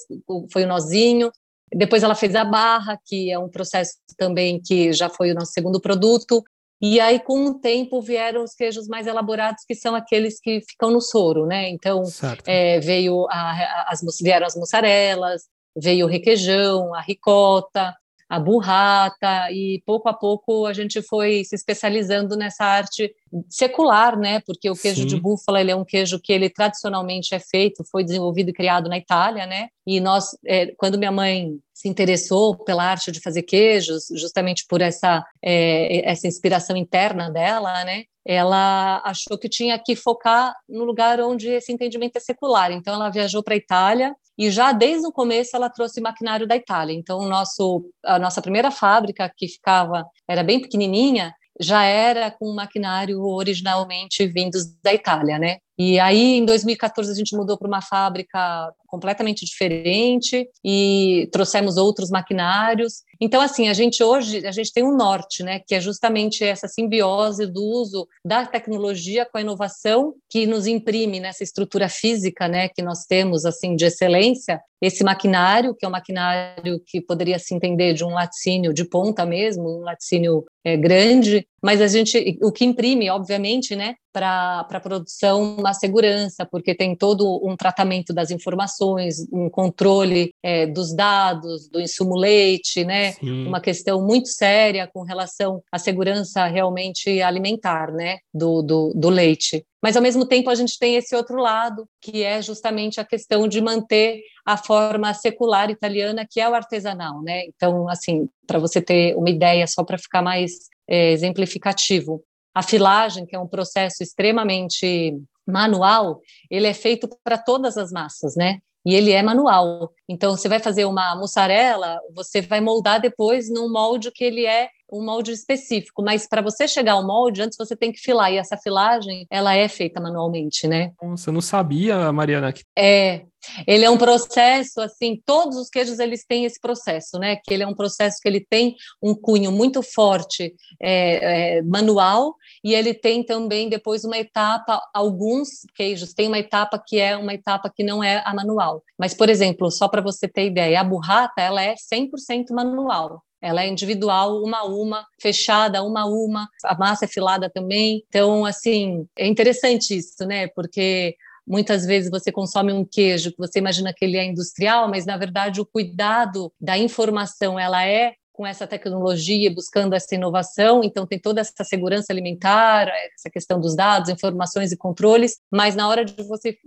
foi 0.52 0.64
o 0.64 0.68
nozinho, 0.68 1.32
depois 1.74 2.04
ela 2.04 2.16
fez 2.16 2.36
a 2.36 2.44
barra, 2.44 3.00
que 3.06 3.32
é 3.32 3.40
um 3.40 3.50
processo 3.50 3.94
também 4.18 4.62
que 4.62 4.92
já 4.94 5.10
foi 5.10 5.32
o 5.32 5.36
nosso 5.36 5.52
segundo 5.54 5.80
produto. 5.80 6.44
E 6.82 7.00
aí, 7.00 7.20
com 7.20 7.46
o 7.46 7.60
tempo, 7.60 8.02
vieram 8.02 8.44
os 8.44 8.56
queijos 8.56 8.88
mais 8.88 9.06
elaborados, 9.06 9.64
que 9.68 9.76
são 9.76 9.94
aqueles 9.94 10.40
que 10.40 10.62
ficam 10.68 10.90
no 10.90 11.00
soro, 11.00 11.46
né? 11.46 11.70
Então, 11.70 12.04
é, 12.48 12.80
veio 12.80 13.28
a, 13.30 13.86
as, 13.88 14.02
vieram 14.20 14.48
as 14.48 14.56
mussarelas, 14.56 15.44
veio 15.76 16.08
o 16.08 16.10
requeijão, 16.10 16.94
a 16.96 17.02
ricota, 17.02 17.96
a 18.32 18.40
burrata, 18.40 19.52
e 19.52 19.84
pouco 19.86 20.08
a 20.08 20.14
pouco 20.14 20.66
a 20.66 20.72
gente 20.72 21.02
foi 21.02 21.44
se 21.44 21.54
especializando 21.54 22.38
nessa 22.38 22.64
arte 22.64 23.14
secular, 23.50 24.18
né? 24.18 24.40
Porque 24.46 24.70
o 24.70 24.76
queijo 24.76 25.02
Sim. 25.02 25.08
de 25.08 25.20
búfala 25.20 25.60
ele 25.60 25.70
é 25.70 25.76
um 25.76 25.84
queijo 25.84 26.18
que 26.18 26.32
ele 26.32 26.50
tradicionalmente 26.50 27.36
é 27.36 27.40
feito, 27.40 27.84
foi 27.92 28.06
desenvolvido 28.06 28.50
e 28.50 28.54
criado 28.54 28.88
na 28.88 28.98
Itália, 28.98 29.46
né? 29.46 29.68
E 29.86 30.00
nós, 30.00 30.30
é, 30.46 30.68
quando 30.78 30.98
minha 30.98 31.12
mãe 31.12 31.60
se 31.74 31.90
interessou 31.90 32.56
pela 32.56 32.86
arte 32.86 33.12
de 33.12 33.20
fazer 33.20 33.42
queijos, 33.42 34.06
justamente 34.16 34.66
por 34.66 34.80
essa 34.80 35.26
é, 35.44 36.10
essa 36.10 36.26
inspiração 36.26 36.78
interna 36.78 37.30
dela, 37.30 37.84
né? 37.84 38.06
Ela 38.26 39.02
achou 39.04 39.38
que 39.38 39.50
tinha 39.50 39.78
que 39.78 39.94
focar 39.94 40.56
no 40.70 40.86
lugar 40.86 41.20
onde 41.20 41.50
esse 41.50 41.74
entendimento 41.74 42.16
é 42.16 42.22
secular. 42.22 42.72
Então 42.72 42.94
ela 42.94 43.10
viajou 43.10 43.44
para 43.44 43.56
a 43.56 43.58
Itália 43.58 44.16
e 44.38 44.50
já 44.50 44.72
desde 44.72 45.08
o 45.08 45.12
começo 45.12 45.56
ela 45.56 45.70
trouxe 45.70 46.02
maquinário 46.02 46.48
da 46.48 46.56
Itália. 46.56 46.94
Então, 46.94 47.28
nosso, 47.28 47.86
a 48.04 48.18
nossa 48.18 48.42
primeira 48.42 48.72
fábrica, 48.72 49.32
que 49.36 49.48
ficava, 49.48 50.06
era 50.28 50.44
bem 50.44 50.62
pequenininha, 50.62 51.34
já 51.60 51.84
era 51.84 52.32
com 52.32 52.54
maquinário 52.54 53.22
originalmente 53.22 54.26
vindos 54.26 54.66
da 54.82 54.94
Itália, 54.94 55.38
né? 55.38 55.58
E 55.78 56.00
aí, 56.00 56.38
em 56.38 56.46
2014, 56.46 57.12
a 57.12 57.16
gente 57.16 57.36
mudou 57.36 57.58
para 57.58 57.68
uma 57.68 57.82
fábrica 57.82 58.72
completamente 58.92 59.46
diferente 59.46 60.48
e 60.64 61.30
trouxemos 61.32 61.78
outros 61.78 62.10
maquinários. 62.10 63.04
Então, 63.22 63.40
assim, 63.40 63.70
a 63.70 63.74
gente 63.74 64.04
hoje 64.04 64.46
a 64.46 64.52
gente 64.52 64.74
tem 64.74 64.84
um 64.84 64.96
norte, 64.96 65.44
né, 65.44 65.60
que 65.66 65.74
é 65.74 65.80
justamente 65.80 66.44
essa 66.44 66.68
simbiose 66.68 67.48
do 67.48 67.64
uso 67.64 68.06
da 68.26 68.46
tecnologia 68.46 69.26
com 69.26 69.38
a 69.38 69.42
inovação 69.42 70.14
que 70.30 70.46
nos 70.46 70.68
imprime 70.68 71.20
nessa 71.20 71.44
estrutura 71.44 71.88
física, 71.88 72.48
né, 72.48 72.68
que 72.68 72.82
nós 72.82 73.06
temos 73.06 73.46
assim 73.46 73.76
de 73.76 73.86
excelência. 73.86 74.60
Esse 74.82 75.04
maquinário, 75.04 75.76
que 75.76 75.86
é 75.86 75.88
um 75.88 75.92
maquinário 75.92 76.82
que 76.86 77.00
poderia 77.00 77.40
se 77.40 77.54
entender 77.54 77.94
de 77.94 78.04
um 78.04 78.10
laticínio 78.10 78.74
de 78.74 78.84
ponta 78.84 79.26
mesmo, 79.26 79.80
um 79.80 79.82
laticínio 79.82 80.44
é, 80.66 80.76
grande, 80.76 81.48
mas 81.62 81.82
a 81.82 81.88
gente, 81.88 82.38
o 82.42 82.52
que 82.52 82.66
imprime, 82.66 83.10
obviamente, 83.10 83.76
né, 83.76 83.96
para 84.12 84.68
a 84.70 84.80
produção 84.80 85.56
uma 85.58 85.74
segurança, 85.74 86.46
porque 86.46 86.76
tem 86.76 86.96
todo 86.96 87.40
um 87.44 87.56
tratamento 87.56 88.14
das 88.14 88.32
informações, 88.32 89.28
um 89.32 89.50
controle 89.50 90.34
é, 90.44 90.66
dos 90.66 90.94
dados, 90.94 91.70
do 91.70 91.80
insumo 91.80 92.16
leite, 92.16 92.84
né? 92.84 93.14
Sim. 93.14 93.48
Uma 93.48 93.62
questão 93.62 94.06
muito 94.06 94.28
séria 94.28 94.90
com 94.92 95.04
relação 95.04 95.62
à 95.72 95.78
segurança 95.80 96.46
realmente 96.46 97.22
alimentar, 97.22 97.92
né? 97.92 98.18
Do, 98.34 98.62
do, 98.62 98.94
do 98.96 99.10
leite. 99.10 99.66
Mas, 99.82 99.96
ao 99.96 100.02
mesmo 100.02 100.26
tempo, 100.26 100.50
a 100.50 100.56
gente 100.56 100.78
tem 100.78 100.96
esse 100.96 101.16
outro 101.16 101.38
lado, 101.38 101.88
que 102.00 102.24
é 102.24 102.42
justamente 102.42 103.00
a 103.00 103.06
questão 103.06 103.48
de 103.48 103.60
manter 103.60 104.22
a 104.46 104.56
forma 104.56 105.14
secular 105.14 105.72
italiana, 105.72 106.28
que 106.30 106.40
é 106.40 106.48
o 106.48 106.54
artesanal, 106.54 107.22
né? 107.24 107.46
Então, 107.46 107.90
assim, 107.90 108.30
para 108.46 108.60
você 108.60 108.80
ter 108.80 109.16
uma 109.16 109.30
ideia, 109.30 109.66
só 109.66 109.84
para 109.84 109.98
ficar 109.98 110.22
mais 110.22 110.52
é, 110.88 111.12
exemplificativo, 111.12 112.24
a 112.54 112.62
filagem, 112.62 113.26
que 113.26 113.36
é 113.36 113.40
um 113.40 113.48
processo 113.48 114.04
extremamente 114.04 115.18
manual, 115.48 116.20
ele 116.50 116.68
é 116.68 116.74
feito 116.74 117.10
para 117.24 117.38
todas 117.38 117.78
as 117.78 117.92
massas, 117.92 118.36
né? 118.36 118.60
E 118.86 118.96
ele 118.96 119.12
é 119.12 119.22
manual. 119.22 119.92
Então, 120.08 120.36
você 120.36 120.50
vai 120.50 120.60
fazer 120.60 120.86
uma 120.86 121.16
mussarela, 121.16 122.00
você 122.16 122.42
vai 122.42 122.62
moldar 122.62 123.00
depois 123.00 123.50
num 123.50 123.72
molde 123.72 124.12
que 124.12 124.24
ele 124.24 124.46
é 124.46 124.70
um 124.92 125.04
molde 125.04 125.32
específico, 125.32 126.04
mas 126.04 126.28
para 126.28 126.42
você 126.42 126.68
chegar 126.68 126.94
ao 126.94 127.06
molde, 127.06 127.42
antes 127.42 127.58
você 127.58 127.76
tem 127.76 127.92
que 127.92 128.00
filar, 128.00 128.32
e 128.32 128.38
essa 128.38 128.58
filagem, 128.58 129.26
ela 129.30 129.56
é 129.56 129.68
feita 129.68 130.02
manualmente, 130.02 130.68
né? 130.68 130.92
Nossa, 131.02 131.30
eu 131.30 131.34
não 131.34 131.42
sabia, 131.42 132.12
Mariana. 132.12 132.52
Que... 132.52 132.64
É, 132.78 133.26
ele 133.66 133.84
é 133.86 133.90
um 133.90 133.98
processo, 133.98 134.82
assim, 134.82 135.22
todos 135.26 135.58
os 135.58 135.70
queijos 135.70 136.00
eles 136.00 136.26
têm 136.26 136.46
esse 136.46 136.60
processo, 136.60 137.18
né? 137.18 137.38
Que 137.38 137.54
ele 137.54 137.64
é 137.64 137.68
um 137.68 137.74
processo 137.74 138.20
que 138.22 138.28
ele 138.28 138.46
tem 138.48 138.76
um 139.02 139.16
cunho 139.16 139.52
muito 139.52 139.82
forte 139.82 140.54
é, 140.82 141.58
é, 141.58 141.62
manual 141.64 142.36
e 142.64 142.74
ele 142.74 142.94
tem 142.94 143.24
também 143.24 143.70
depois 143.70 144.04
uma 144.04 144.18
etapa, 144.18 144.82
alguns 144.94 145.66
queijos 145.74 146.14
têm 146.14 146.28
uma 146.28 146.40
etapa 146.40 146.82
que 146.86 147.00
é 147.00 147.18
uma 147.18 147.34
etapa 147.34 147.72
que 147.74 147.84
não 147.84 148.04
é 148.04 148.22
a 148.26 148.34
manual. 148.34 148.84
Mas, 148.98 149.14
por 149.14 149.30
exemplo, 149.30 149.72
só 149.72 149.88
para 149.88 150.02
você 150.02 150.28
ter 150.28 150.46
ideia, 150.46 150.80
a 150.80 150.84
burrata 150.84 151.42
ela 151.42 151.62
é 151.64 151.76
100% 151.76 152.52
manual. 152.52 153.24
Ela 153.42 153.64
é 153.64 153.68
individual, 153.68 154.44
uma 154.44 154.60
a 154.60 154.66
uma, 154.66 155.06
fechada, 155.20 155.84
uma 155.84 156.02
a 156.02 156.06
uma, 156.06 156.48
a 156.64 156.78
massa 156.78 157.06
é 157.06 157.08
filada 157.08 157.50
também. 157.50 158.04
Então, 158.08 158.46
assim, 158.46 159.08
é 159.18 159.28
interessante 159.28 159.98
isso, 159.98 160.26
né? 160.26 160.48
Porque 160.48 161.16
Muitas 161.46 161.86
vezes 161.86 162.10
você 162.10 162.32
consome 162.32 162.72
um 162.72 162.86
queijo 162.86 163.32
que 163.32 163.38
você 163.38 163.60
imagina 163.60 163.94
que 163.94 164.06
ele 164.06 164.16
é 164.16 164.24
industrial, 164.24 164.88
mas 164.88 165.06
na 165.06 165.18
verdade 165.18 165.60
o 165.60 165.66
cuidado 165.66 166.54
da 166.62 166.78
informação 166.78 167.60
ela 167.60 167.86
é 167.86 168.14
com 168.34 168.46
essa 168.46 168.66
tecnologia, 168.66 169.54
buscando 169.54 169.94
essa 169.94 170.16
inovação, 170.16 170.84
então 170.84 171.06
tem 171.06 171.20
toda 171.20 171.42
essa 171.42 171.64
segurança 171.64 172.12
alimentar, 172.12 172.88
essa 173.16 173.30
questão 173.30 173.60
dos 173.60 173.76
dados, 173.76 174.10
informações 174.10 174.72
e 174.72 174.78
controles, 174.78 175.40
mas 175.52 175.76
na 175.76 175.88
hora 175.88 176.06
de 176.06 176.24
você 176.24 176.58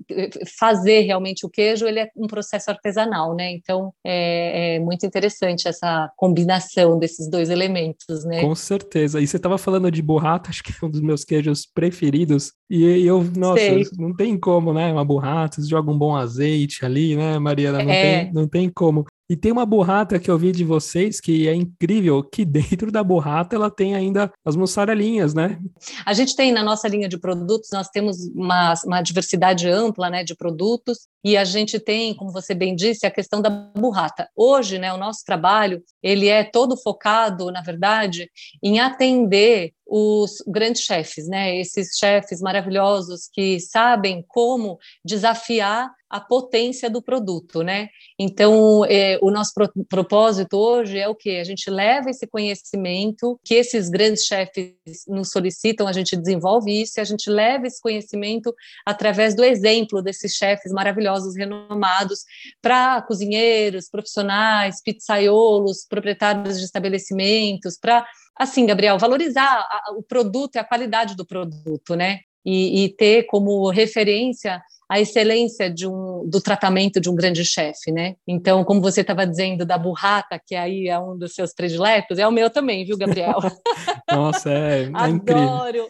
fazer 0.59 1.01
realmente 1.01 1.47
o 1.47 1.51
queijo, 1.51 1.87
ele 1.87 2.01
é 2.01 2.11
um 2.17 2.27
processo 2.27 2.71
artesanal, 2.71 3.35
né? 3.35 3.51
Então 3.53 3.93
é, 4.05 4.77
é 4.77 4.79
muito 4.79 5.07
interessante 5.07 5.67
essa 5.67 6.11
combinação 6.17 6.99
desses 6.99 7.29
dois 7.29 7.51
elementos, 7.51 8.25
né? 8.25 8.41
Com 8.41 8.55
certeza. 8.55 9.21
E 9.21 9.27
você 9.27 9.37
estava 9.37 9.59
falando 9.59 9.91
de 9.91 10.03
burrata, 10.03 10.51
acho 10.51 10.63
que 10.63 10.73
é 10.73 10.87
um 10.87 10.91
dos 10.91 11.01
meus 11.01 11.25
queijos 11.25 11.67
preferidos, 11.67 12.53
e 12.69 13.07
eu, 13.07 13.23
nossa, 13.37 13.61
Sei. 13.61 13.85
não 13.99 14.15
tem 14.15 14.39
como, 14.39 14.73
né? 14.73 14.93
Uma 14.93 15.05
burrata, 15.05 15.61
você 15.61 15.69
joga 15.69 15.91
um 15.91 15.99
bom 15.99 16.17
azeite 16.17 16.85
ali, 16.85 17.15
né, 17.15 17.39
Mariana? 17.39 17.83
Não, 17.83 17.91
é. 17.91 18.25
tem, 18.25 18.33
não 18.33 18.49
tem 18.49 18.71
como. 18.71 19.05
E 19.29 19.37
tem 19.37 19.51
uma 19.51 19.65
burrata 19.65 20.19
que 20.19 20.31
eu 20.31 20.37
vi 20.37 20.53
de 20.53 20.65
vocês 20.65 21.21
que 21.21 21.49
é 21.49 21.55
incrível, 21.55 22.23
que 22.23 22.45
dentro 22.45 22.93
da 22.93 23.03
burrata 23.03 23.57
ela 23.57 23.71
tem 23.71 23.95
ainda 23.95 24.31
as 24.45 24.55
mussarelinhas, 24.55 25.33
né? 25.33 25.59
A 26.05 26.13
gente 26.13 26.37
tem 26.37 26.53
na 26.53 26.63
nossa 26.63 26.87
linha 26.89 27.09
de 27.09 27.19
produtos, 27.19 27.71
nós 27.73 27.89
temos 27.89 28.19
uma, 28.35 28.75
uma 28.85 29.03
diversidade 29.03 29.69
ampla 29.69 30.11
né, 30.11 30.25
de 30.25 30.35
produtos 30.35 31.09
e 31.25 31.37
a 31.37 31.45
gente 31.45 31.81
tem, 31.81 32.15
como 32.15 32.31
você 32.31 32.55
bem 32.55 32.77
disse, 32.77 33.07
a 33.07 33.11
questão 33.11 33.41
da 33.41 33.49
burrata. 33.49 34.29
Hoje, 34.37 34.79
né, 34.79 34.93
o 34.93 34.99
nosso 34.99 35.25
trabalho, 35.25 35.83
ele 36.03 36.29
é 36.29 36.45
todo 36.45 36.77
focado, 36.77 37.51
na 37.51 37.63
verdade, 37.63 38.31
em 38.63 38.79
atender 38.79 39.73
os 39.87 40.43
grandes 40.47 40.83
chefes, 40.83 41.29
né? 41.29 41.57
Esses 41.57 41.97
chefes 41.97 42.41
maravilhosos 42.41 43.29
que 43.33 43.61
sabem 43.61 44.25
como 44.27 44.79
desafiar 45.05 45.91
a 46.09 46.21
potência 46.21 46.89
do 46.89 47.03
produto, 47.03 47.63
né? 47.63 47.89
Então, 48.19 48.85
é, 48.85 49.19
o 49.21 49.31
nosso 49.31 49.53
pro 49.53 49.69
propósito 49.89 50.57
hoje 50.57 50.99
é 50.99 51.09
o 51.09 51.15
que 51.15 51.39
a 51.39 51.45
gente 51.45 51.69
leva 51.69 52.09
esse 52.09 52.27
conhecimento 52.27 53.39
que 53.45 53.55
esses 53.55 53.89
grandes 53.89 54.25
chefes 54.25 54.75
nos 55.09 55.31
solicitam, 55.31 55.89
a 55.89 55.93
gente 55.93 56.17
desenvolve 56.17 56.83
isso 56.83 56.99
e 56.99 57.01
a 57.01 57.05
gente 57.05 57.29
leva 57.29 57.67
esse 57.67 57.81
conhecimento 57.81 58.55
através 58.87 59.35
do 59.35 59.45
exemplo 59.45 60.03
desses 60.03 60.35
chefes 60.35 60.73
maravilhosos, 60.73 61.14
renomados, 61.37 62.21
para 62.61 63.03
cozinheiros, 63.03 63.89
profissionais, 63.89 64.83
pizzaiolos, 64.83 65.87
proprietários 65.89 66.59
de 66.59 66.65
estabelecimentos, 66.65 67.79
para 67.79 68.07
assim, 68.37 68.67
Gabriel, 68.67 68.99
valorizar 68.99 69.67
a, 69.71 69.93
o 69.97 70.03
produto 70.03 70.57
e 70.57 70.59
a 70.59 70.65
qualidade 70.65 71.15
do 71.15 71.25
produto, 71.25 71.95
né? 71.95 72.21
E, 72.45 72.85
e, 72.85 72.89
ter 72.95 73.25
como 73.25 73.71
referência 73.71 74.63
a 74.95 75.01
excelência 75.01 75.69
de 75.69 75.89
um, 75.89 76.25
do 76.25 76.41
tratamento 76.41 77.01
de 77.01 77.11
um 77.11 77.17
grande 77.17 77.45
chefe, 77.45 77.91
né? 77.91 78.15
Então, 78.29 78.63
como 78.63 78.81
você 78.81 79.01
estava 79.01 79.27
dizendo 79.27 79.67
da 79.67 79.77
burrata, 79.77 80.41
que 80.47 80.55
aí 80.55 80.87
é 80.87 80.97
um 80.97 81.19
dos 81.19 81.35
seus 81.35 81.53
prediletos, 81.53 82.17
é 82.17 82.29
o 82.29 82.31
meu 82.31 82.49
também, 82.49 82.85
viu, 82.85 82.97
Gabriel? 82.97 83.39
Nossa, 84.09 84.53
é, 84.53 84.85
é 84.85 85.09
incrível. 85.11 85.89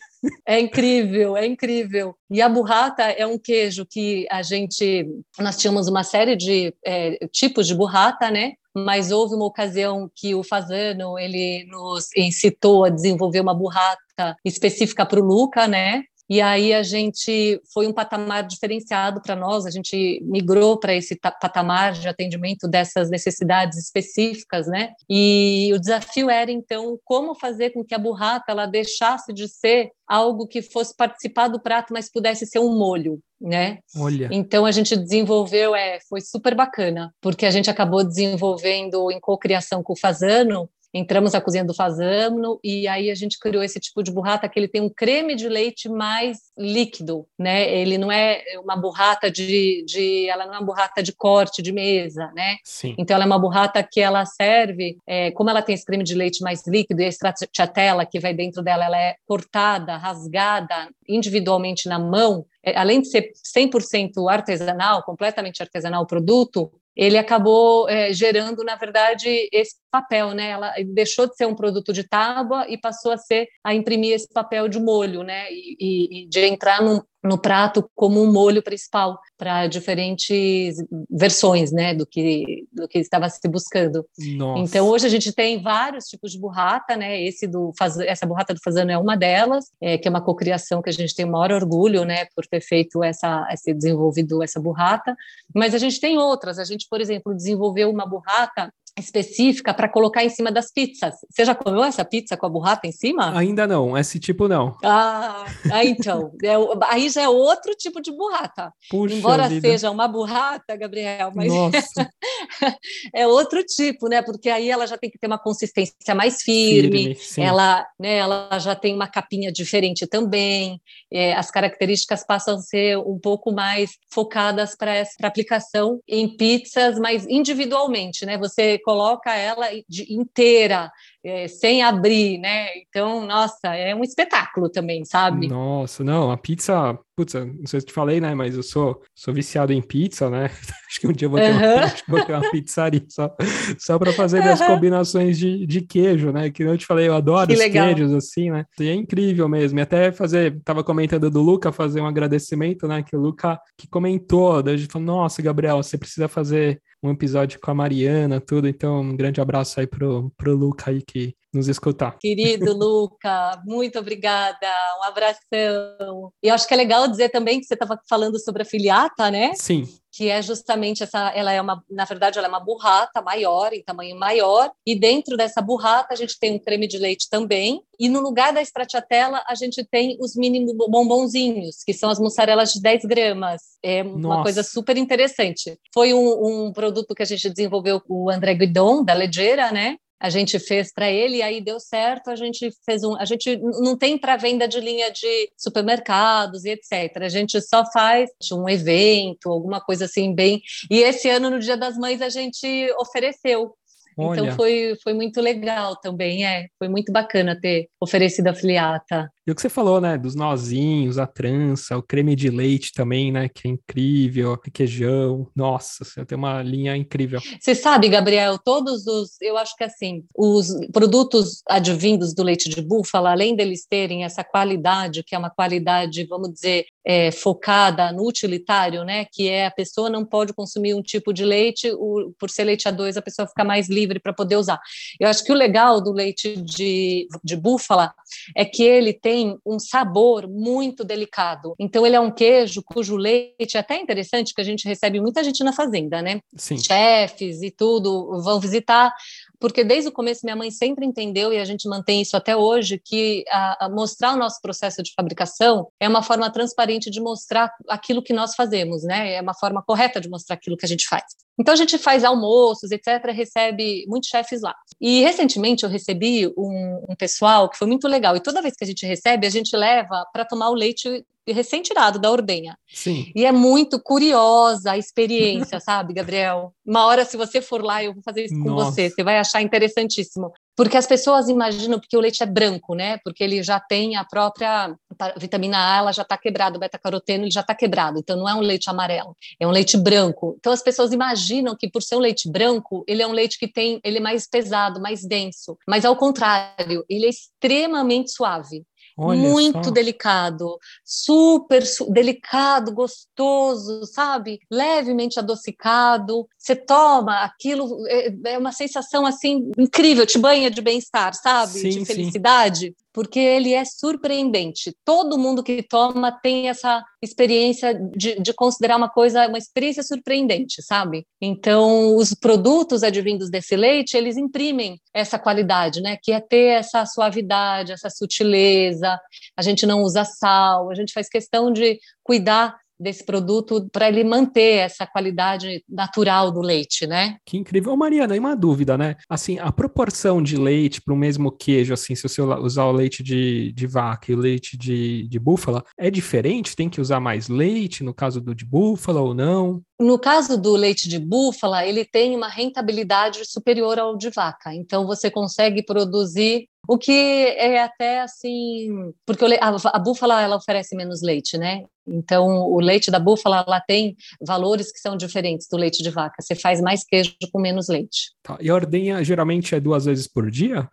É 0.48 0.58
incrível, 0.58 1.36
é 1.36 1.46
incrível. 1.46 2.14
E 2.30 2.40
a 2.40 2.48
burrata 2.48 3.02
é 3.02 3.26
um 3.26 3.38
queijo 3.38 3.84
que 3.84 4.26
a 4.30 4.40
gente, 4.40 5.06
nós 5.38 5.58
tínhamos 5.58 5.86
uma 5.86 6.02
série 6.02 6.34
de 6.34 6.72
é, 6.82 7.26
tipos 7.30 7.66
de 7.66 7.74
burrata, 7.74 8.30
né? 8.30 8.54
mas 8.76 9.12
houve 9.12 9.36
uma 9.36 9.44
ocasião 9.44 10.10
que 10.16 10.34
o 10.34 10.42
Fazano 10.42 11.16
ele 11.16 11.64
nos 11.70 12.08
incitou 12.16 12.84
a 12.84 12.90
desenvolver 12.90 13.38
uma 13.38 13.54
burrata 13.54 14.34
específica 14.44 15.06
para 15.06 15.20
o 15.20 15.24
Luca, 15.24 15.68
né? 15.68 16.02
E 16.28 16.40
aí 16.40 16.72
a 16.72 16.82
gente 16.82 17.60
foi 17.72 17.86
um 17.86 17.92
patamar 17.92 18.46
diferenciado 18.46 19.20
para 19.20 19.36
nós, 19.36 19.66
a 19.66 19.70
gente 19.70 20.20
migrou 20.24 20.78
para 20.78 20.94
esse 20.94 21.16
patamar 21.16 21.92
de 21.92 22.08
atendimento 22.08 22.66
dessas 22.66 23.10
necessidades 23.10 23.78
específicas, 23.78 24.66
né? 24.66 24.92
E 25.08 25.70
o 25.74 25.78
desafio 25.78 26.30
era 26.30 26.50
então 26.50 26.98
como 27.04 27.34
fazer 27.34 27.70
com 27.70 27.84
que 27.84 27.94
a 27.94 27.98
burrata 27.98 28.46
ela 28.48 28.66
deixasse 28.66 29.32
de 29.32 29.48
ser 29.48 29.90
algo 30.06 30.46
que 30.46 30.62
fosse 30.62 30.94
participar 30.96 31.48
do 31.48 31.60
prato, 31.60 31.92
mas 31.92 32.10
pudesse 32.10 32.46
ser 32.46 32.58
um 32.58 32.76
molho, 32.76 33.20
né? 33.40 33.78
Olha. 33.96 34.28
Então 34.32 34.64
a 34.64 34.72
gente 34.72 34.96
desenvolveu, 34.96 35.74
é, 35.74 35.98
foi 36.08 36.20
super 36.20 36.54
bacana, 36.54 37.12
porque 37.20 37.46
a 37.46 37.50
gente 37.50 37.70
acabou 37.70 38.04
desenvolvendo 38.04 39.10
em 39.10 39.20
cocriação 39.20 39.82
com 39.82 39.92
o 39.92 39.98
Fazano 39.98 40.68
entramos 40.94 41.32
na 41.32 41.40
cozinha 41.40 41.64
do 41.64 41.74
Fazano 41.74 42.60
e 42.62 42.86
aí 42.86 43.10
a 43.10 43.14
gente 43.16 43.36
criou 43.40 43.64
esse 43.64 43.80
tipo 43.80 44.00
de 44.00 44.12
burrata 44.12 44.48
que 44.48 44.56
ele 44.56 44.68
tem 44.68 44.80
um 44.80 44.88
creme 44.88 45.34
de 45.34 45.48
leite 45.48 45.88
mais 45.88 46.38
líquido, 46.56 47.26
né? 47.36 47.68
Ele 47.68 47.98
não 47.98 48.12
é 48.12 48.44
uma 48.62 48.76
burrata 48.76 49.28
de, 49.28 49.84
de 49.84 50.28
ela 50.28 50.46
não 50.46 50.54
é 50.54 50.58
uma 50.58 50.66
burrata 50.66 51.02
de 51.02 51.12
corte 51.12 51.60
de 51.60 51.72
mesa, 51.72 52.30
né? 52.32 52.58
Sim. 52.62 52.94
Então 52.96 53.16
ela 53.16 53.24
é 53.24 53.26
uma 53.26 53.40
burrata 53.40 53.82
que 53.82 54.00
ela 54.00 54.24
serve, 54.24 54.96
é, 55.04 55.32
como 55.32 55.50
ela 55.50 55.62
tem 55.62 55.74
esse 55.74 55.84
creme 55.84 56.04
de 56.04 56.14
leite 56.14 56.42
mais 56.42 56.64
líquido 56.64 57.02
e 57.02 57.06
a 57.06 57.08
stracciatella 57.08 58.06
que 58.06 58.20
vai 58.20 58.32
dentro 58.32 58.62
dela, 58.62 58.84
ela 58.84 58.98
é 58.98 59.16
cortada, 59.26 59.96
rasgada 59.96 60.88
individualmente 61.08 61.88
na 61.88 61.98
mão, 61.98 62.46
é, 62.62 62.78
além 62.78 63.00
de 63.00 63.08
ser 63.08 63.32
100% 63.56 64.30
artesanal, 64.30 65.02
completamente 65.02 65.60
artesanal 65.60 66.04
o 66.04 66.06
produto, 66.06 66.70
ele 66.96 67.18
acabou 67.18 67.88
é, 67.88 68.12
gerando, 68.12 68.62
na 68.62 68.76
verdade, 68.76 69.48
esse 69.52 69.76
papel, 69.94 70.32
né? 70.32 70.50
Ela 70.50 70.74
deixou 70.92 71.28
de 71.28 71.36
ser 71.36 71.46
um 71.46 71.54
produto 71.54 71.92
de 71.92 72.02
tábua 72.02 72.66
e 72.68 72.76
passou 72.76 73.12
a 73.12 73.16
ser 73.16 73.46
a 73.62 73.72
imprimir 73.72 74.12
esse 74.12 74.28
papel 74.28 74.66
de 74.66 74.80
molho, 74.80 75.22
né? 75.22 75.46
E, 75.52 75.76
e, 75.78 76.22
e 76.22 76.28
de 76.28 76.40
entrar 76.40 76.82
num, 76.82 77.00
no 77.22 77.38
prato 77.38 77.88
como 77.94 78.20
um 78.20 78.32
molho 78.32 78.60
principal 78.60 79.20
para 79.38 79.68
diferentes 79.68 80.76
versões, 81.08 81.70
né, 81.70 81.94
do 81.94 82.04
que 82.04 82.66
do 82.72 82.88
que 82.88 82.98
estava 82.98 83.28
se 83.28 83.48
buscando. 83.48 84.04
Nossa. 84.36 84.62
Então 84.62 84.88
hoje 84.88 85.06
a 85.06 85.08
gente 85.08 85.32
tem 85.32 85.62
vários 85.62 86.06
tipos 86.06 86.32
de 86.32 86.40
burrata, 86.40 86.96
né? 86.96 87.22
Esse 87.22 87.46
do 87.46 87.72
essa 88.06 88.26
burrata 88.26 88.52
do 88.52 88.60
fazano 88.62 88.90
é 88.90 88.98
uma 88.98 89.16
delas, 89.16 89.66
é, 89.80 89.96
que 89.96 90.08
é 90.08 90.10
uma 90.10 90.20
cocriação 90.20 90.82
que 90.82 90.90
a 90.90 90.92
gente 90.92 91.14
tem 91.14 91.24
o 91.24 91.30
maior 91.30 91.52
orgulho, 91.52 92.04
né, 92.04 92.26
por 92.34 92.44
ter 92.46 92.60
feito 92.60 93.02
essa 93.02 93.46
esse 93.52 93.72
desenvolvido 93.72 94.42
essa 94.42 94.60
burrata. 94.60 95.14
Mas 95.54 95.72
a 95.72 95.78
gente 95.78 96.00
tem 96.00 96.18
outras. 96.18 96.58
A 96.58 96.64
gente, 96.64 96.88
por 96.90 97.00
exemplo, 97.00 97.32
desenvolveu 97.32 97.90
uma 97.90 98.06
burrata 98.06 98.72
específica 98.96 99.74
para 99.74 99.88
colocar 99.88 100.24
em 100.24 100.28
cima 100.28 100.52
das 100.52 100.72
pizzas. 100.72 101.14
Você 101.28 101.44
já 101.44 101.54
comeu 101.54 101.82
essa 101.82 102.04
pizza 102.04 102.36
com 102.36 102.46
a 102.46 102.48
burrata 102.48 102.86
em 102.86 102.92
cima? 102.92 103.36
Ainda 103.36 103.66
não, 103.66 103.96
esse 103.98 104.20
tipo 104.20 104.46
não. 104.46 104.76
Ah, 104.84 105.46
ah 105.70 105.84
então, 105.84 106.32
é, 106.42 106.54
aí 106.88 107.08
já 107.08 107.22
é 107.22 107.28
outro 107.28 107.74
tipo 107.74 108.00
de 108.00 108.12
burrata. 108.12 108.72
Puxa 108.88 109.14
Embora 109.14 109.48
vida. 109.48 109.68
seja 109.68 109.90
uma 109.90 110.06
burrata, 110.06 110.76
Gabriel, 110.76 111.32
mas 111.34 111.52
é 113.14 113.26
outro 113.26 113.64
tipo, 113.64 114.08
né? 114.08 114.22
Porque 114.22 114.48
aí 114.48 114.70
ela 114.70 114.86
já 114.86 114.96
tem 114.96 115.10
que 115.10 115.18
ter 115.18 115.26
uma 115.26 115.38
consistência 115.38 116.14
mais 116.14 116.42
firme, 116.42 117.14
firme 117.14 117.48
ela, 117.48 117.86
né, 117.98 118.16
ela 118.16 118.58
já 118.58 118.74
tem 118.74 118.94
uma 118.94 119.08
capinha 119.08 119.50
diferente 119.50 120.06
também, 120.06 120.80
é, 121.12 121.34
as 121.34 121.50
características 121.50 122.24
passam 122.24 122.56
a 122.56 122.60
ser 122.60 122.98
um 122.98 123.18
pouco 123.18 123.52
mais 123.52 123.92
focadas 124.12 124.76
para 124.76 124.94
essa 124.94 125.14
aplicação 125.22 126.00
em 126.08 126.36
pizzas, 126.36 126.98
mas 126.98 127.26
individualmente, 127.26 128.24
né? 128.24 128.38
Você 128.38 128.78
coloca 128.84 129.34
ela 129.34 129.66
inteira, 130.08 130.90
é, 131.24 131.48
sem 131.48 131.82
abrir, 131.82 132.38
né? 132.38 132.68
Então, 132.76 133.26
nossa, 133.26 133.74
é 133.74 133.94
um 133.94 134.02
espetáculo 134.02 134.68
também, 134.68 135.04
sabe? 135.04 135.48
Nossa, 135.48 136.04
não, 136.04 136.30
a 136.30 136.36
pizza, 136.36 136.98
putz, 137.16 137.32
não 137.34 137.66
sei 137.66 137.80
se 137.80 137.86
te 137.86 137.92
falei, 137.92 138.20
né? 138.20 138.34
Mas 138.34 138.54
eu 138.56 138.62
sou, 138.62 139.00
sou 139.14 139.32
viciado 139.32 139.72
em 139.72 139.80
pizza, 139.80 140.28
né? 140.28 140.50
acho 140.90 141.00
que 141.00 141.06
um 141.06 141.12
dia 141.12 141.26
eu 141.26 141.30
vou 141.30 141.40
ter, 141.40 141.50
uhum. 141.50 141.76
uma, 141.76 141.92
vou 142.08 142.24
ter 142.24 142.32
uma 142.34 142.50
pizzaria 142.50 143.04
só, 143.08 143.34
só 143.78 143.98
para 143.98 144.12
fazer 144.12 144.40
minhas 144.42 144.60
uhum. 144.60 144.66
combinações 144.66 145.38
de, 145.38 145.66
de 145.66 145.80
queijo, 145.80 146.30
né? 146.30 146.50
Que 146.50 146.62
eu 146.62 146.76
te 146.76 146.84
falei, 146.84 147.08
eu 147.08 147.14
adoro 147.14 147.46
que 147.46 147.54
os 147.54 147.58
legal. 147.58 147.86
queijos, 147.86 148.12
assim, 148.12 148.50
né? 148.50 148.66
E 148.78 148.88
é 148.88 148.94
incrível 148.94 149.48
mesmo. 149.48 149.78
E 149.78 149.82
até 149.82 150.12
fazer, 150.12 150.60
tava 150.62 150.84
comentando 150.84 151.30
do 151.30 151.40
Luca, 151.40 151.72
fazer 151.72 152.02
um 152.02 152.06
agradecimento, 152.06 152.86
né? 152.86 153.02
Que 153.02 153.16
o 153.16 153.20
Luca 153.20 153.58
que 153.78 153.88
comentou, 153.88 154.62
daí 154.62 154.74
a 154.74 154.76
gente 154.76 154.92
falou, 154.92 155.06
nossa, 155.06 155.40
Gabriel, 155.40 155.82
você 155.82 155.96
precisa 155.96 156.28
fazer 156.28 156.80
um 157.04 157.10
episódio 157.10 157.60
com 157.60 157.70
a 157.70 157.74
Mariana, 157.74 158.40
tudo. 158.40 158.66
Então, 158.66 159.02
um 159.02 159.16
grande 159.16 159.40
abraço 159.40 159.78
aí 159.78 159.86
pro, 159.86 160.30
pro 160.36 160.56
Luca 160.56 160.90
aí 160.90 161.02
que 161.02 161.36
nos 161.56 161.68
escutar. 161.68 162.18
Querido 162.18 162.72
Luca, 162.76 163.62
muito 163.64 163.98
obrigada, 163.98 164.66
um 165.00 165.04
abração. 165.04 166.32
E 166.42 166.48
eu 166.48 166.54
acho 166.54 166.66
que 166.66 166.74
é 166.74 166.76
legal 166.76 167.08
dizer 167.08 167.30
também 167.30 167.60
que 167.60 167.66
você 167.66 167.74
estava 167.74 167.98
falando 168.08 168.38
sobre 168.38 168.62
a 168.62 168.66
filiata, 168.66 169.30
né? 169.30 169.52
Sim 169.54 169.86
que 170.16 170.28
é 170.28 170.40
justamente 170.40 171.02
essa, 171.02 171.30
ela 171.30 171.52
é 171.52 171.60
uma, 171.60 171.82
na 171.90 172.04
verdade, 172.04 172.38
ela 172.38 172.46
é 172.46 172.48
uma 172.48 172.60
burrata 172.60 173.20
maior, 173.20 173.72
em 173.72 173.82
tamanho 173.82 174.16
maior, 174.16 174.70
e 174.86 174.94
dentro 174.94 175.36
dessa 175.36 175.60
burrata 175.60 176.14
a 176.14 176.16
gente 176.16 176.38
tem 176.38 176.54
um 176.54 176.58
creme 176.58 176.86
de 176.86 176.98
leite 176.98 177.28
também, 177.28 177.82
e 177.98 178.08
no 178.08 178.20
lugar 178.20 178.52
da 178.52 178.62
stracciatella 178.62 179.42
a 179.48 179.56
gente 179.56 179.84
tem 179.84 180.16
os 180.20 180.36
mini 180.36 180.64
bombonzinhos, 180.88 181.82
que 181.84 181.92
são 181.92 182.10
as 182.10 182.20
mussarelas 182.20 182.72
de 182.72 182.80
10 182.80 183.04
gramas, 183.06 183.62
é 183.82 184.04
Nossa. 184.04 184.18
uma 184.18 184.42
coisa 184.42 184.62
super 184.62 184.96
interessante. 184.96 185.76
Foi 185.92 186.14
um, 186.14 186.66
um, 186.66 186.72
produto 186.72 187.14
que 187.14 187.22
a 187.22 187.26
gente 187.26 187.50
desenvolveu 187.50 188.00
com 188.00 188.24
o 188.24 188.30
André 188.30 188.54
Guidon, 188.54 189.02
da 189.02 189.14
Leggera, 189.14 189.72
né, 189.72 189.96
a 190.20 190.30
gente 190.30 190.58
fez 190.58 190.92
para 190.92 191.10
ele 191.10 191.36
e 191.36 191.42
aí 191.42 191.60
deu 191.60 191.78
certo. 191.78 192.28
A 192.28 192.36
gente 192.36 192.70
fez 192.84 193.02
um, 193.04 193.16
a 193.16 193.24
gente 193.24 193.56
não 193.56 193.96
tem 193.96 194.16
para 194.16 194.36
venda 194.36 194.66
de 194.66 194.80
linha 194.80 195.10
de 195.10 195.50
supermercados 195.56 196.64
e 196.64 196.70
etc. 196.70 197.22
A 197.22 197.28
gente 197.28 197.60
só 197.60 197.84
faz 197.92 198.30
um 198.52 198.68
evento, 198.68 199.50
alguma 199.50 199.80
coisa 199.80 200.06
assim 200.06 200.34
bem. 200.34 200.62
E 200.90 201.00
esse 201.00 201.28
ano 201.28 201.50
no 201.50 201.58
Dia 201.58 201.76
das 201.76 201.96
Mães 201.96 202.22
a 202.22 202.28
gente 202.28 202.92
ofereceu 202.98 203.74
então, 204.14 204.26
Olha. 204.26 204.40
Então 204.40 204.56
foi, 204.56 204.96
foi 205.02 205.12
muito 205.12 205.40
legal 205.40 205.96
também, 205.96 206.46
é. 206.46 206.68
Foi 206.78 206.88
muito 206.88 207.12
bacana 207.12 207.58
ter 207.60 207.88
oferecido 208.00 208.48
a 208.48 208.54
filiata. 208.54 209.30
E 209.46 209.50
o 209.50 209.54
que 209.54 209.60
você 209.60 209.68
falou, 209.68 210.00
né, 210.00 210.16
dos 210.16 210.34
nozinhos, 210.34 211.18
a 211.18 211.26
trança, 211.26 211.98
o 211.98 212.02
creme 212.02 212.34
de 212.34 212.48
leite 212.48 212.92
também, 212.94 213.30
né, 213.30 213.46
que 213.46 213.68
é 213.68 213.70
incrível, 213.70 214.58
requeijão, 214.62 215.46
nossa, 215.54 216.02
você 216.02 216.24
tem 216.24 216.38
uma 216.38 216.62
linha 216.62 216.96
incrível. 216.96 217.40
Você 217.60 217.74
sabe, 217.74 218.08
Gabriel, 218.08 218.58
todos 218.58 219.06
os, 219.06 219.40
eu 219.42 219.58
acho 219.58 219.76
que 219.76 219.84
assim, 219.84 220.24
os 220.34 220.68
produtos 220.92 221.62
advindos 221.68 222.34
do 222.34 222.42
leite 222.42 222.70
de 222.70 222.80
búfala, 222.80 223.32
além 223.32 223.54
deles 223.54 223.84
terem 223.86 224.24
essa 224.24 224.42
qualidade, 224.42 225.22
que 225.22 225.34
é 225.34 225.38
uma 225.38 225.50
qualidade, 225.50 226.24
vamos 226.24 226.50
dizer, 226.50 226.86
é, 227.04 227.30
focada 227.30 228.10
no 228.12 228.26
utilitário, 228.26 229.04
né, 229.04 229.26
que 229.30 229.48
é 229.48 229.66
a 229.66 229.70
pessoa 229.70 230.08
não 230.08 230.24
pode 230.24 230.54
consumir 230.54 230.94
um 230.94 231.02
tipo 231.02 231.34
de 231.34 231.44
leite, 231.44 231.92
o, 231.92 232.32
por 232.38 232.48
ser 232.48 232.64
leite 232.64 232.88
A2, 232.88 233.18
a 233.18 233.22
pessoa 233.22 233.46
fica 233.46 233.62
mais 233.62 233.90
livre 233.90 234.18
para 234.18 234.32
poder 234.32 234.56
usar. 234.56 234.80
Eu 235.20 235.28
acho 235.28 235.44
que 235.44 235.52
o 235.52 235.54
legal 235.54 236.00
do 236.00 236.12
leite 236.12 236.56
de, 236.56 237.28
de 237.42 237.56
búfala 237.56 238.14
é 238.56 238.64
que 238.64 238.82
ele 238.82 239.12
tem 239.12 239.33
tem 239.34 239.58
um 239.66 239.80
sabor 239.80 240.48
muito 240.48 241.02
delicado. 241.02 241.74
Então, 241.76 242.06
ele 242.06 242.14
é 242.14 242.20
um 242.20 242.30
queijo 242.30 242.84
cujo 242.84 243.16
leite 243.16 243.76
é 243.76 243.80
até 243.80 244.00
interessante, 244.00 244.54
que 244.54 244.60
a 244.60 244.64
gente 244.64 244.86
recebe 244.86 245.20
muita 245.20 245.42
gente 245.42 245.64
na 245.64 245.72
fazenda, 245.72 246.22
né? 246.22 246.40
Sim. 246.56 246.78
Chefes 246.78 247.60
e 247.60 247.70
tudo 247.72 248.40
vão 248.40 248.60
visitar, 248.60 249.12
porque 249.58 249.82
desde 249.82 250.08
o 250.08 250.12
começo 250.12 250.42
minha 250.44 250.54
mãe 250.54 250.70
sempre 250.70 251.04
entendeu, 251.04 251.52
e 251.52 251.58
a 251.58 251.64
gente 251.64 251.88
mantém 251.88 252.22
isso 252.22 252.36
até 252.36 252.56
hoje, 252.56 253.00
que 253.04 253.44
a, 253.50 253.86
a 253.86 253.88
mostrar 253.88 254.34
o 254.34 254.38
nosso 254.38 254.60
processo 254.62 255.02
de 255.02 255.12
fabricação 255.16 255.88
é 255.98 256.08
uma 256.08 256.22
forma 256.22 256.48
transparente 256.52 257.10
de 257.10 257.20
mostrar 257.20 257.72
aquilo 257.88 258.22
que 258.22 258.32
nós 258.32 258.54
fazemos, 258.54 259.02
né? 259.02 259.34
É 259.34 259.42
uma 259.42 259.54
forma 259.54 259.82
correta 259.82 260.20
de 260.20 260.28
mostrar 260.28 260.54
aquilo 260.54 260.76
que 260.76 260.86
a 260.86 260.88
gente 260.88 261.08
faz. 261.08 261.24
Então 261.58 261.72
a 261.72 261.76
gente 261.76 261.96
faz 261.98 262.24
almoços, 262.24 262.90
etc., 262.90 263.30
recebe 263.32 264.04
muitos 264.08 264.28
chefes 264.28 264.62
lá. 264.62 264.74
E 265.00 265.20
recentemente 265.22 265.84
eu 265.84 265.90
recebi 265.90 266.48
um, 266.56 267.04
um, 267.08 267.16
pessoal 267.16 267.68
que 267.68 267.78
foi 267.78 267.86
muito 267.86 268.08
legal. 268.08 268.36
E 268.36 268.40
toda 268.40 268.62
vez 268.62 268.74
que 268.74 268.84
a 268.84 268.86
gente 268.86 269.06
recebe, 269.06 269.46
a 269.46 269.50
gente 269.50 269.76
leva 269.76 270.24
para 270.32 270.44
tomar 270.44 270.70
o 270.70 270.74
leite 270.74 271.24
recém-tirado 271.46 272.18
da 272.18 272.30
ordenha. 272.30 272.76
Sim. 272.88 273.30
E 273.34 273.44
é 273.44 273.52
muito 273.52 274.00
curiosa 274.00 274.92
a 274.92 274.98
experiência, 274.98 275.78
sabe, 275.80 276.14
Gabriel? 276.14 276.72
Uma 276.84 277.06
hora, 277.06 277.24
se 277.24 277.36
você 277.36 277.60
for 277.60 277.82
lá, 277.82 278.02
eu 278.02 278.14
vou 278.14 278.22
fazer 278.22 278.44
isso 278.44 278.54
com 278.54 278.70
Nossa. 278.70 278.92
você, 278.92 279.10
você 279.10 279.22
vai 279.22 279.38
achar 279.38 279.60
interessantíssimo. 279.60 280.52
Porque 280.76 280.96
as 280.96 281.06
pessoas 281.06 281.48
imaginam 281.48 281.98
porque 281.98 282.16
o 282.16 282.20
leite 282.20 282.42
é 282.42 282.46
branco, 282.46 282.94
né? 282.94 283.18
Porque 283.24 283.44
ele 283.44 283.62
já 283.62 283.78
tem 283.78 284.16
a 284.16 284.24
própria 284.24 284.94
vitamina 285.36 285.78
A, 285.78 285.98
ela 285.98 286.12
já 286.12 286.22
está 286.22 286.36
quebrada, 286.36 286.76
o 286.76 286.80
beta-caroteno 286.80 287.44
ele 287.44 287.50
já 287.50 287.60
está 287.60 287.74
quebrado, 287.74 288.18
então 288.18 288.36
não 288.36 288.48
é 288.48 288.54
um 288.54 288.60
leite 288.60 288.90
amarelo, 288.90 289.36
é 289.60 289.66
um 289.66 289.70
leite 289.70 289.96
branco. 289.96 290.56
Então 290.58 290.72
as 290.72 290.82
pessoas 290.82 291.12
imaginam 291.12 291.76
que 291.76 291.88
por 291.88 292.02
ser 292.02 292.16
um 292.16 292.20
leite 292.20 292.50
branco, 292.50 293.04
ele 293.06 293.22
é 293.22 293.26
um 293.26 293.32
leite 293.32 293.58
que 293.58 293.68
tem, 293.68 294.00
ele 294.02 294.18
é 294.18 294.20
mais 294.20 294.48
pesado, 294.48 295.00
mais 295.00 295.24
denso. 295.24 295.78
Mas 295.86 296.04
ao 296.04 296.16
contrário, 296.16 297.04
ele 297.08 297.26
é 297.26 297.28
extremamente 297.28 298.32
suave. 298.32 298.84
Olha 299.16 299.48
muito 299.48 299.84
só. 299.84 299.90
delicado, 299.90 300.78
super 301.04 301.86
su 301.86 302.10
delicado, 302.10 302.92
gostoso, 302.92 304.04
sabe? 304.06 304.58
Levemente 304.68 305.38
adocicado. 305.38 306.48
Você 306.58 306.74
toma 306.74 307.44
aquilo, 307.44 308.04
é, 308.08 308.34
é 308.46 308.58
uma 308.58 308.72
sensação 308.72 309.24
assim 309.24 309.70
incrível, 309.78 310.26
te 310.26 310.38
banha 310.38 310.70
de 310.70 310.82
bem-estar, 310.82 311.32
sabe? 311.34 311.72
Sim, 311.72 311.88
de 311.90 312.04
felicidade. 312.04 312.86
Sim 312.86 313.04
porque 313.14 313.38
ele 313.38 313.72
é 313.72 313.84
surpreendente. 313.84 314.92
Todo 315.04 315.38
mundo 315.38 315.62
que 315.62 315.84
toma 315.84 316.32
tem 316.32 316.68
essa 316.68 317.02
experiência 317.24 317.94
de, 317.94 318.40
de, 318.40 318.52
considerar 318.52 318.96
uma 318.96 319.08
coisa, 319.08 319.48
uma 319.48 319.58
experiência 319.58 320.02
surpreendente, 320.02 320.82
sabe? 320.82 321.26
Então, 321.40 322.16
os 322.16 322.34
produtos 322.34 323.02
advindos 323.02 323.50
desse 323.50 323.76
leite, 323.76 324.16
eles 324.16 324.36
imprimem 324.36 324.98
essa 325.12 325.38
qualidade, 325.38 326.00
né? 326.00 326.16
Que 326.22 326.32
é 326.32 326.40
ter 326.40 326.78
essa 326.78 327.04
suavidade, 327.06 327.92
essa 327.92 328.10
sutileza. 328.10 329.18
A 329.56 329.62
gente 329.62 329.86
não 329.86 330.02
usa 330.02 330.24
sal, 330.24 330.90
a 330.90 330.94
gente 330.94 331.12
faz 331.12 331.28
questão 331.28 331.72
de 331.72 331.98
cuidar 332.22 332.76
desse 332.98 333.24
produto 333.24 333.88
para 333.92 334.08
ele 334.08 334.24
manter 334.24 334.78
essa 334.78 335.06
qualidade 335.06 335.82
natural 335.88 336.50
do 336.50 336.60
leite, 336.60 337.06
né? 337.06 337.36
Que 337.44 337.56
incrível. 337.56 337.96
Mariana, 337.96 338.36
e 338.36 338.38
uma 338.38 338.56
dúvida, 338.56 338.96
né? 338.96 339.16
Assim, 339.28 339.58
a 339.58 339.70
proporção 339.72 340.42
de 340.42 340.56
leite 340.56 341.00
para 341.00 341.14
o 341.14 341.16
mesmo 341.16 341.50
queijo, 341.50 341.92
assim, 341.92 342.14
se 342.14 342.22
você 342.22 342.40
usar 342.42 342.84
o 342.84 342.92
leite 342.92 343.22
de, 343.22 343.72
de 343.72 343.86
vaca 343.86 344.30
e 344.30 344.34
o 344.34 344.38
leite 344.38 344.76
de, 344.76 345.26
de 345.28 345.38
búfala, 345.38 345.84
é 345.98 346.10
diferente? 346.10 346.76
Tem 346.76 346.88
que 346.88 347.00
usar 347.00 347.20
mais 347.20 347.48
leite 347.48 348.02
no 348.02 348.14
caso 348.14 348.40
do 348.40 348.54
de 348.54 348.64
búfala 348.64 349.20
ou 349.20 349.34
não? 349.34 349.82
No 349.98 350.18
caso 350.18 350.60
do 350.60 350.72
leite 350.72 351.08
de 351.08 351.18
búfala, 351.18 351.86
ele 351.86 352.04
tem 352.04 352.34
uma 352.34 352.48
rentabilidade 352.48 353.44
superior 353.44 353.98
ao 353.98 354.16
de 354.16 354.28
vaca. 354.28 354.74
Então, 354.74 355.06
você 355.06 355.30
consegue 355.30 355.84
produzir 355.84 356.68
o 356.88 356.98
que 356.98 357.12
é 357.56 357.80
até 357.80 358.20
assim, 358.20 359.12
porque 359.24 359.44
a, 359.60 359.98
búfala 359.98 360.42
ela 360.42 360.56
oferece 360.56 360.96
menos 360.96 361.22
leite, 361.22 361.56
né? 361.56 361.82
Então, 362.06 362.46
o 362.70 362.80
leite 362.80 363.10
da 363.10 363.18
búfala 363.18 363.64
ela 363.66 363.80
tem 363.80 364.16
valores 364.44 364.92
que 364.92 364.98
são 364.98 365.16
diferentes 365.16 365.66
do 365.70 365.78
leite 365.78 366.02
de 366.02 366.10
vaca. 366.10 366.42
Você 366.42 366.54
faz 366.54 366.80
mais 366.80 367.04
queijo 367.04 367.34
com 367.50 367.60
menos 367.60 367.88
leite. 367.88 368.32
Tá. 368.42 368.58
E 368.60 368.68
a 368.68 368.74
ordenha 368.74 369.24
geralmente 369.24 369.74
é 369.74 369.80
duas 369.80 370.04
vezes 370.04 370.28
por 370.28 370.50
dia? 370.50 370.88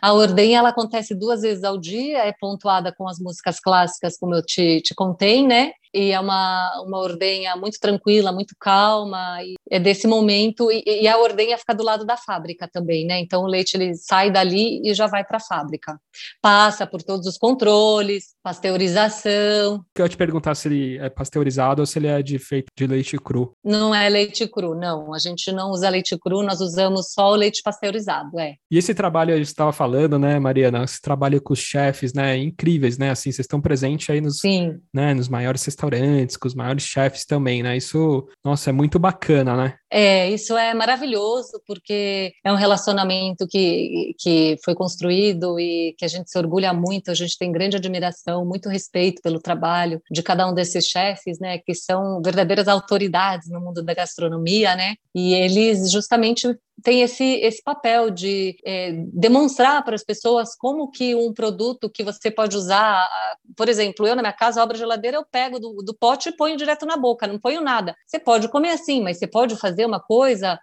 A 0.00 0.12
ordenha 0.12 0.58
ela 0.58 0.70
acontece 0.70 1.14
duas 1.14 1.42
vezes 1.42 1.62
ao 1.62 1.78
dia, 1.78 2.18
é 2.18 2.32
pontuada 2.32 2.92
com 2.92 3.06
as 3.06 3.18
músicas 3.18 3.60
clássicas, 3.60 4.16
como 4.18 4.34
eu 4.34 4.42
te, 4.42 4.80
te 4.80 4.94
contei, 4.94 5.46
né? 5.46 5.72
E 5.96 6.12
é 6.12 6.20
uma, 6.20 6.82
uma 6.86 6.98
ordenha 6.98 7.56
muito 7.56 7.78
tranquila, 7.80 8.30
muito 8.30 8.54
calma, 8.60 9.42
e 9.42 9.54
é 9.70 9.80
desse 9.80 10.06
momento, 10.06 10.70
e, 10.70 10.82
e, 10.84 11.08
a 11.08 11.18
ordenha 11.18 11.56
fica 11.56 11.74
do 11.74 11.82
lado 11.82 12.04
da 12.04 12.16
fábrica 12.16 12.68
também, 12.70 13.06
né? 13.06 13.18
Então 13.18 13.42
o 13.42 13.46
leite 13.46 13.76
ele 13.76 13.94
sai 13.94 14.30
dali 14.30 14.82
e 14.84 14.92
já 14.92 15.06
vai 15.06 15.24
para 15.24 15.38
a 15.38 15.40
fábrica. 15.40 15.98
Passa 16.42 16.86
por 16.86 17.02
todos 17.02 17.26
os 17.26 17.38
controles, 17.38 18.34
pasteurização. 18.42 19.84
Eu 19.96 20.04
ia 20.04 20.08
te 20.08 20.16
perguntar 20.16 20.54
se 20.54 20.68
ele 20.68 20.98
é 20.98 21.08
pasteurizado 21.08 21.80
ou 21.80 21.86
se 21.86 21.98
ele 21.98 22.08
é 22.08 22.22
de 22.22 22.38
feito 22.38 22.66
de 22.76 22.86
leite 22.86 23.16
cru. 23.16 23.52
Não 23.64 23.94
é 23.94 24.08
leite 24.08 24.46
cru, 24.46 24.74
não. 24.74 25.14
A 25.14 25.18
gente 25.18 25.50
não 25.50 25.70
usa 25.70 25.88
leite 25.88 26.16
cru, 26.18 26.42
nós 26.42 26.60
usamos 26.60 27.12
só 27.12 27.30
o 27.30 27.36
leite 27.36 27.62
pasteurizado, 27.62 28.38
é. 28.38 28.54
E 28.70 28.76
esse 28.76 28.94
trabalho 28.94 29.32
a 29.32 29.36
gente 29.38 29.46
estava 29.46 29.72
falando, 29.72 30.18
né, 30.18 30.38
Mariana? 30.38 30.84
Esse 30.84 31.00
trabalho 31.00 31.40
com 31.40 31.54
os 31.54 31.58
chefes, 31.58 32.12
né? 32.12 32.36
Incríveis, 32.36 32.98
né? 32.98 33.10
Assim, 33.10 33.32
vocês 33.32 33.44
estão 33.44 33.60
presentes 33.60 34.08
aí 34.10 34.20
nos, 34.20 34.40
Sim. 34.40 34.78
Né, 34.92 35.14
nos 35.14 35.28
maiores 35.28 35.64
restaurantes, 35.64 35.85
com 36.38 36.48
os 36.48 36.54
maiores 36.54 36.84
chefes 36.84 37.24
também, 37.24 37.62
né? 37.62 37.76
Isso, 37.76 38.26
nossa, 38.44 38.70
é 38.70 38.72
muito 38.72 38.98
bacana, 38.98 39.56
né? 39.56 39.74
É, 39.90 40.28
isso 40.30 40.56
é 40.56 40.74
maravilhoso, 40.74 41.60
porque 41.66 42.32
é 42.44 42.52
um 42.52 42.56
relacionamento 42.56 43.46
que, 43.46 44.14
que 44.18 44.56
foi 44.64 44.74
construído 44.74 45.58
e 45.60 45.94
que 45.96 46.04
a 46.04 46.08
gente 46.08 46.30
se 46.30 46.36
orgulha 46.38 46.72
muito, 46.72 47.10
a 47.10 47.14
gente 47.14 47.38
tem 47.38 47.52
grande 47.52 47.76
admiração, 47.76 48.44
muito 48.44 48.68
respeito 48.68 49.22
pelo 49.22 49.40
trabalho 49.40 50.02
de 50.10 50.22
cada 50.22 50.48
um 50.48 50.54
desses 50.54 50.86
chefes, 50.86 51.38
né, 51.38 51.58
que 51.58 51.74
são 51.74 52.20
verdadeiras 52.20 52.66
autoridades 52.66 53.48
no 53.48 53.60
mundo 53.60 53.82
da 53.82 53.94
gastronomia, 53.94 54.74
né, 54.74 54.96
e 55.14 55.34
eles 55.34 55.90
justamente 55.90 56.48
tem 56.82 57.02
esse, 57.02 57.24
esse 57.24 57.62
papel 57.62 58.10
de 58.10 58.56
é, 58.64 58.92
demonstrar 59.12 59.82
para 59.84 59.94
as 59.94 60.04
pessoas 60.04 60.54
como 60.56 60.90
que 60.90 61.14
um 61.14 61.32
produto 61.32 61.88
que 61.90 62.04
você 62.04 62.30
pode 62.30 62.56
usar, 62.56 63.08
por 63.56 63.68
exemplo, 63.68 64.06
eu 64.06 64.14
na 64.14 64.22
minha 64.22 64.32
casa, 64.32 64.62
abro 64.62 64.76
a 64.76 64.78
geladeira, 64.78 65.16
eu 65.16 65.24
pego 65.24 65.58
do, 65.58 65.82
do 65.82 65.94
pote 65.94 66.28
e 66.28 66.36
ponho 66.36 66.56
direto 66.56 66.84
na 66.84 66.96
boca, 66.96 67.26
não 67.26 67.38
ponho 67.38 67.60
nada. 67.60 67.96
Você 68.06 68.18
pode 68.18 68.48
comer 68.48 68.70
assim, 68.70 69.02
mas 69.02 69.18
você 69.18 69.26
pode 69.26 69.56
fazer 69.56 69.86
uma 69.86 70.00
coisa, 70.00 70.58